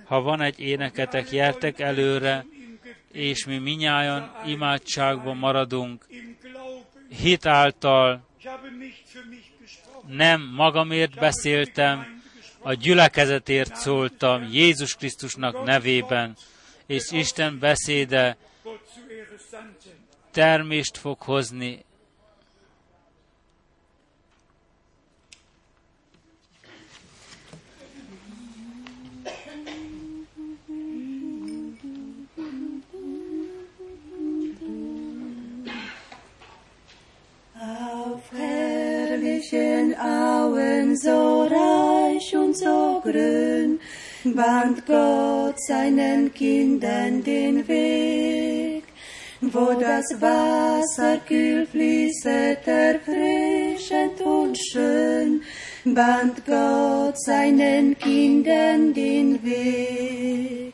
[0.06, 2.46] Ha van egy éneketek, jertek előre,
[3.12, 6.06] és mi minnyáján imádságban maradunk,
[7.22, 8.28] hit által
[10.08, 12.18] nem magamért beszéltem,
[12.62, 16.36] a gyülekezetért szóltam Jézus Krisztusnak nevében,
[16.86, 18.38] és Isten beszéde
[20.40, 21.80] termést fog hozni
[38.32, 43.80] herrlichen Auen so reich und so grün,
[44.24, 48.39] bahnt Gott seinen Kindern den Weg.
[49.52, 55.42] Wo das Wasser kühl fließet, erfrischend und schön,
[55.86, 60.74] bahnt Gott seinen Kindern den Weg.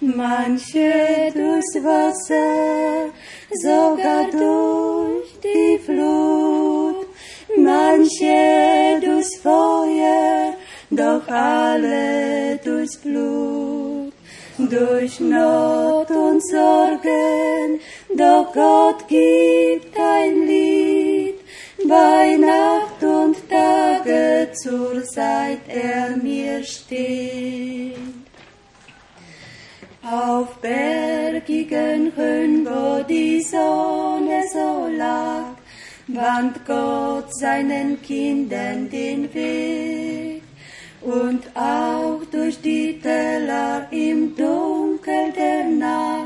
[0.00, 3.10] Manche durchs Wasser,
[3.50, 7.08] sogar durch die Flut,
[7.56, 10.54] manche durchs Feuer,
[10.90, 14.12] doch alle durchs Blut,
[14.58, 17.80] durch Not und Sorgen,
[18.16, 21.34] doch Gott gibt ein Lied,
[21.88, 27.96] bei Nacht und Tage zur Zeit er mir steht.
[30.02, 35.56] Auf bergigen Höhen, wo die Sonne so lag,
[36.06, 40.42] bahnt Gott seinen Kindern den Weg.
[41.00, 46.25] Und auch durch die Täler im Dunkel der Nacht,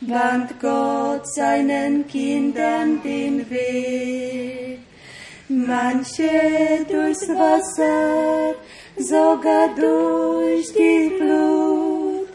[0.00, 4.78] bahnt Gott seinen Kindern den Weg.
[5.48, 8.54] Manche durchs Wasser,
[8.96, 12.28] sogar durch die Flut,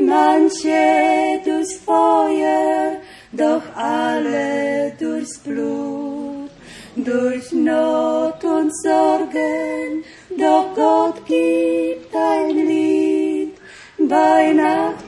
[0.00, 2.96] manche durchs Feuer,
[3.32, 6.50] doch alle durchs Blut,
[6.96, 10.04] durch Not und Sorgen,
[10.38, 13.54] doch Gott gibt ein Lied,
[13.98, 14.99] bei Nacht und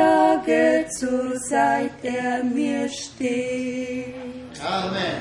[0.00, 4.14] Tage zur Zeit er mir steht.
[4.64, 5.20] Amen.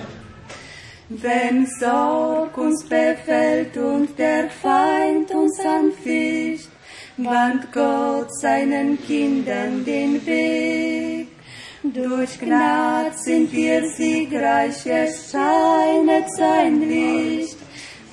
[1.10, 6.70] Wenn Sorg uns befällt und der Feind uns anficht,
[7.18, 11.28] bahnt Gott seinen Kindern den Weg.
[11.84, 17.58] Durch Gnad sind wir siegreich, es scheinet sein Licht.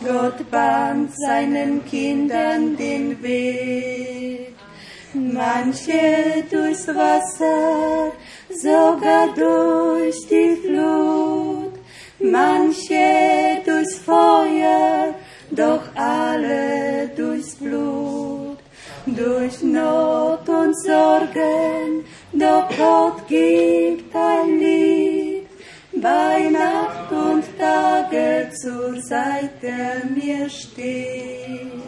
[0.05, 4.56] Gott bahnt seinen Kindern den Weg.
[5.15, 8.13] Manche durchs Wasser,
[8.51, 11.73] sogar durch die Flut,
[12.19, 15.15] manche durchs Feuer,
[15.51, 18.59] doch alle durchs Blut,
[19.07, 25.47] durch Not und Sorgen, doch Gott gibt ein Lied,
[25.93, 31.86] bei Nacht und Tage zur Seite mir steht.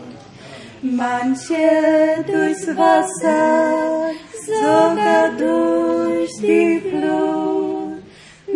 [0.81, 4.13] Manche durchs Wasser,
[4.47, 8.03] sogar durch die Flut,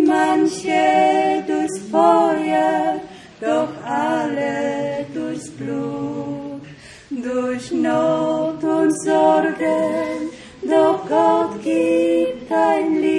[0.07, 3.01] manche durchs Feuer,
[3.41, 6.63] doch alle durchs Blut,
[7.11, 10.31] durch Not und Sorgen,
[10.63, 13.12] doch Gott gibt ein Lied,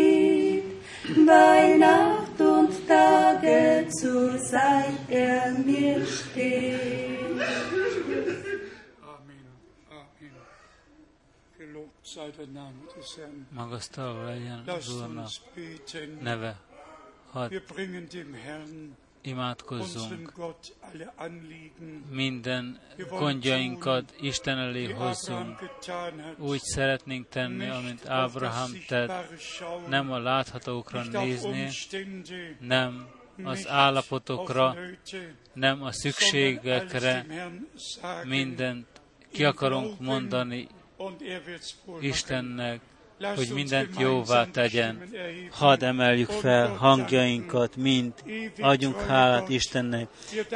[13.50, 16.18] magasztalva legyen az Úrnak beten.
[16.22, 16.60] neve.
[17.32, 17.52] Hadd
[19.22, 20.34] imádkozzunk.
[22.10, 22.80] minden
[23.10, 25.70] gondjainkat Isten elé hozzunk.
[26.38, 29.12] Úgy szeretnénk tenni, amint Ábrahám tett,
[29.88, 31.70] nem a láthatókra nézni,
[32.60, 33.08] nem
[33.44, 34.76] az állapotokra,
[35.54, 37.26] nem a szükségekre,
[38.24, 38.88] mindent
[39.32, 40.68] ki akarunk mondani
[42.00, 42.80] Istennek,
[43.36, 45.04] hogy mindent jóvá tegyen.
[45.52, 48.14] Hadd emeljük fel hangjainkat, mind.
[48.60, 50.08] Adjunk hálát Istennek.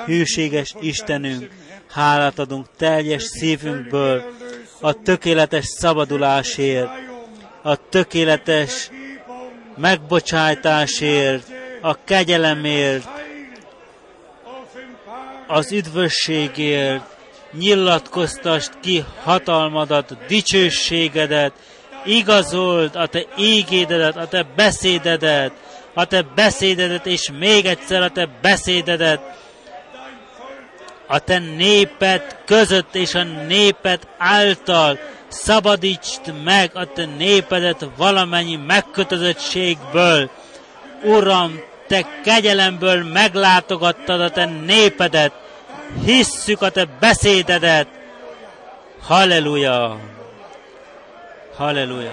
[0.06, 1.49] Hűséges Istenünk,
[1.90, 4.24] hálát adunk teljes szívünkből,
[4.80, 6.90] a tökéletes szabadulásért,
[7.61, 8.90] a tökéletes
[9.78, 11.52] megbocsátásért,
[11.82, 13.07] a kegyelemért,
[15.48, 17.16] az üdvösségért,
[17.60, 21.54] nyilatkoztast ki hatalmadat, dicsőségedet,
[22.06, 25.52] igazold a te ígédedet, a te beszédedet,
[25.94, 29.20] a te beszédedet, és még egyszer a te beszédedet,
[31.08, 40.30] a te néped között és a néped által szabadítsd meg a te népedet valamennyi megkötözöttségből.
[41.04, 45.34] Uram, te kegyelemből meglátogattad a te népedet,
[46.05, 47.88] hisszük a te beszédedet.
[49.01, 49.99] Halleluja!
[51.55, 52.11] Halleluja!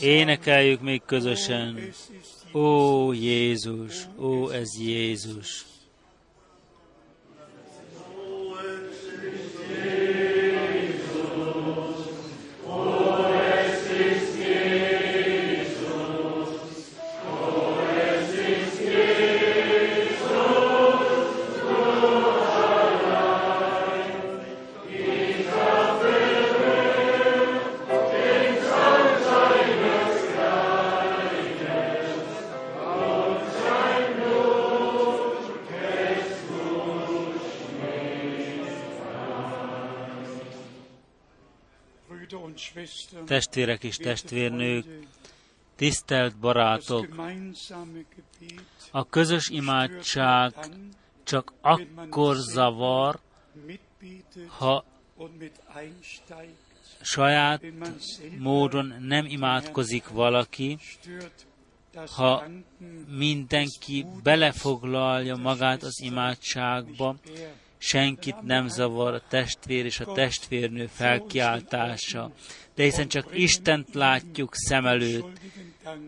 [0.00, 1.78] Énekeljük még közösen.
[2.52, 5.64] Ó Jézus, ó ez Jézus.
[43.44, 44.84] Testvérek és testvérnők,
[45.76, 47.08] tisztelt barátok,
[48.90, 50.54] a közös imádság
[51.22, 53.18] csak akkor zavar,
[54.46, 54.84] ha
[57.00, 57.62] saját
[58.38, 60.78] módon nem imádkozik valaki,
[62.10, 62.44] ha
[63.16, 67.16] mindenki belefoglalja magát az imádságba,
[67.78, 72.30] senkit nem zavar a testvér és a testvérnő felkiáltása
[72.74, 75.40] de hiszen csak Istent látjuk szem előtt,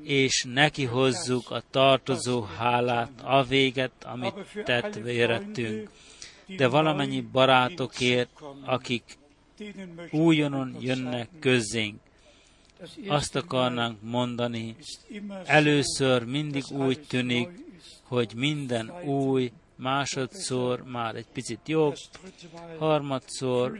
[0.02, 4.34] és neki hozzuk a tartozó hálát, a véget, amit
[4.64, 5.90] tett vérettünk.
[6.46, 8.30] De valamennyi barátokért,
[8.64, 9.02] akik
[10.10, 12.00] újonnan jönnek közénk,
[13.06, 14.76] azt akarnánk mondani,
[15.44, 17.48] először mindig úgy tűnik,
[18.02, 21.96] hogy minden új, másodszor már egy picit jobb,
[22.78, 23.78] harmadszor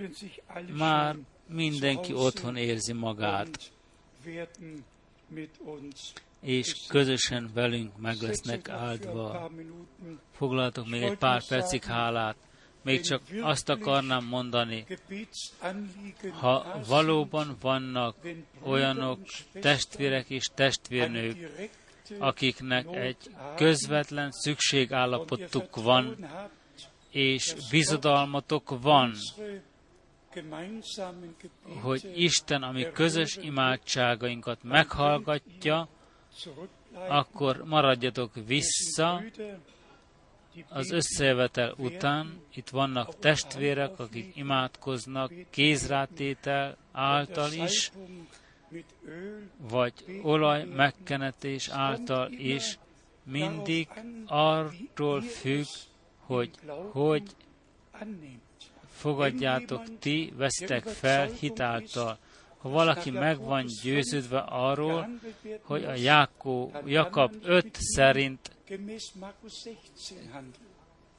[0.77, 1.17] már
[1.47, 3.73] mindenki otthon érzi magát,
[6.41, 9.51] és közösen velünk meg lesznek áldva.
[10.33, 12.37] Foglaltok még egy pár percig hálát.
[12.83, 14.87] Még csak azt akarnám mondani,
[16.33, 18.17] ha valóban vannak
[18.63, 19.19] olyanok
[19.61, 21.51] testvérek és testvérnők,
[22.19, 23.17] akiknek egy
[23.57, 26.29] közvetlen szükségállapotuk van,
[27.11, 29.15] és bizodalmatok van,
[31.83, 35.89] hogy Isten, ami közös imádságainkat meghallgatja,
[37.09, 39.23] akkor maradjatok vissza
[40.69, 42.41] az összejövetel után.
[42.55, 47.93] Itt vannak testvérek, akik imádkoznak kézrátétel által is,
[49.59, 49.93] vagy
[50.23, 52.79] olaj megkenetés által is,
[53.23, 53.89] mindig
[54.27, 55.67] arról függ,
[56.19, 56.51] hogy
[56.93, 57.23] hogy
[58.97, 62.19] fogadjátok ti, vesztek fel hitáltal.
[62.59, 65.09] Ha valaki meg van győződve arról,
[65.63, 68.51] hogy a Jákó, Jakab 5 szerint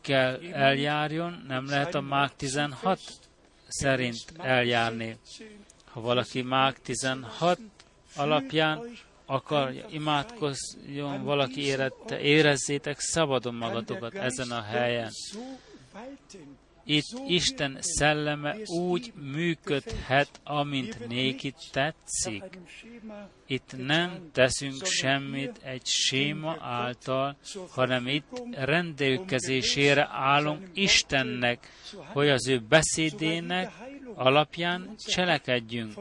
[0.01, 2.99] kell eljárjon, nem lehet a Mák 16
[3.67, 5.17] szerint eljárni.
[5.85, 7.59] Ha valaki Mák 16
[8.15, 15.11] alapján akar imádkozjon, valaki érette, érezzétek szabadon magatokat ezen a helyen.
[16.89, 22.43] Itt Isten szelleme úgy működhet, amint néki tetszik.
[23.47, 27.37] Itt nem teszünk semmit egy séma által,
[27.69, 31.71] hanem itt rendelkezésére állunk Istennek,
[32.13, 33.71] hogy az ő beszédének
[34.15, 35.93] alapján cselekedjünk.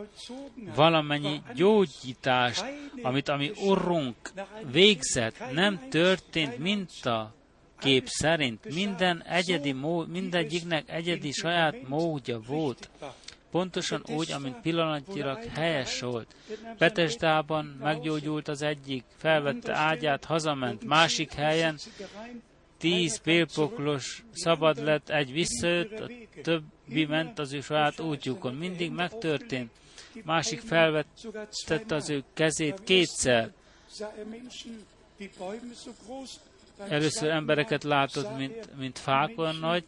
[0.75, 2.65] Valamennyi gyógyítást,
[3.03, 4.17] amit a mi Urunk
[4.71, 7.36] végzett, nem történt minta
[7.79, 8.75] kép szerint.
[8.75, 12.91] Minden egyedi mód, mindegyiknek egyedi saját módja volt.
[13.51, 16.35] Pontosan úgy, amint pillanatilag helyes volt.
[16.79, 21.79] Betesdában meggyógyult az egyik, felvette ágyát, hazament, másik helyen
[22.79, 26.11] tíz pélpoklos szabad lett, egy visszajött, a
[26.43, 28.55] többi ment az ő saját útjukon.
[28.55, 29.71] Mindig megtörtént.
[30.25, 33.53] Másik felvettette az ő kezét kétszer.
[36.89, 39.85] Először embereket látod, mint, mint fák olyan nagy,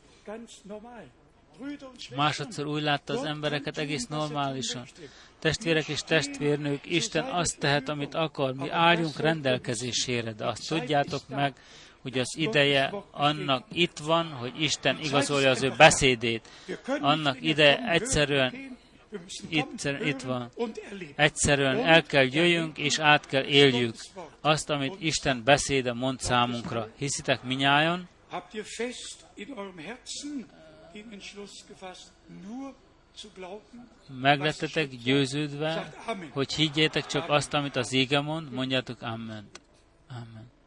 [2.17, 4.87] másodszor úgy látta az embereket egész normálisan.
[5.39, 11.55] Testvérek és testvérnők, Isten azt tehet, amit akar, mi álljunk rendelkezésére, de azt tudjátok meg,
[12.03, 16.49] hogy az ideje annak itt van, hogy Isten igazolja az ő beszédét.
[17.01, 18.78] Annak ideje egyszerűen
[19.49, 20.51] itt, itt van.
[21.17, 23.95] Egyszerűen el kell jöjjünk, és át kell éljük
[24.41, 26.89] azt, amit Isten beszéde mond számunkra.
[26.97, 28.09] Hiszitek minnyájon?
[34.21, 35.93] Meglettetek győződve,
[36.31, 39.49] hogy higgyétek csak azt, amit az ége mond, mondjátok Amen.
[40.09, 40.58] Amen.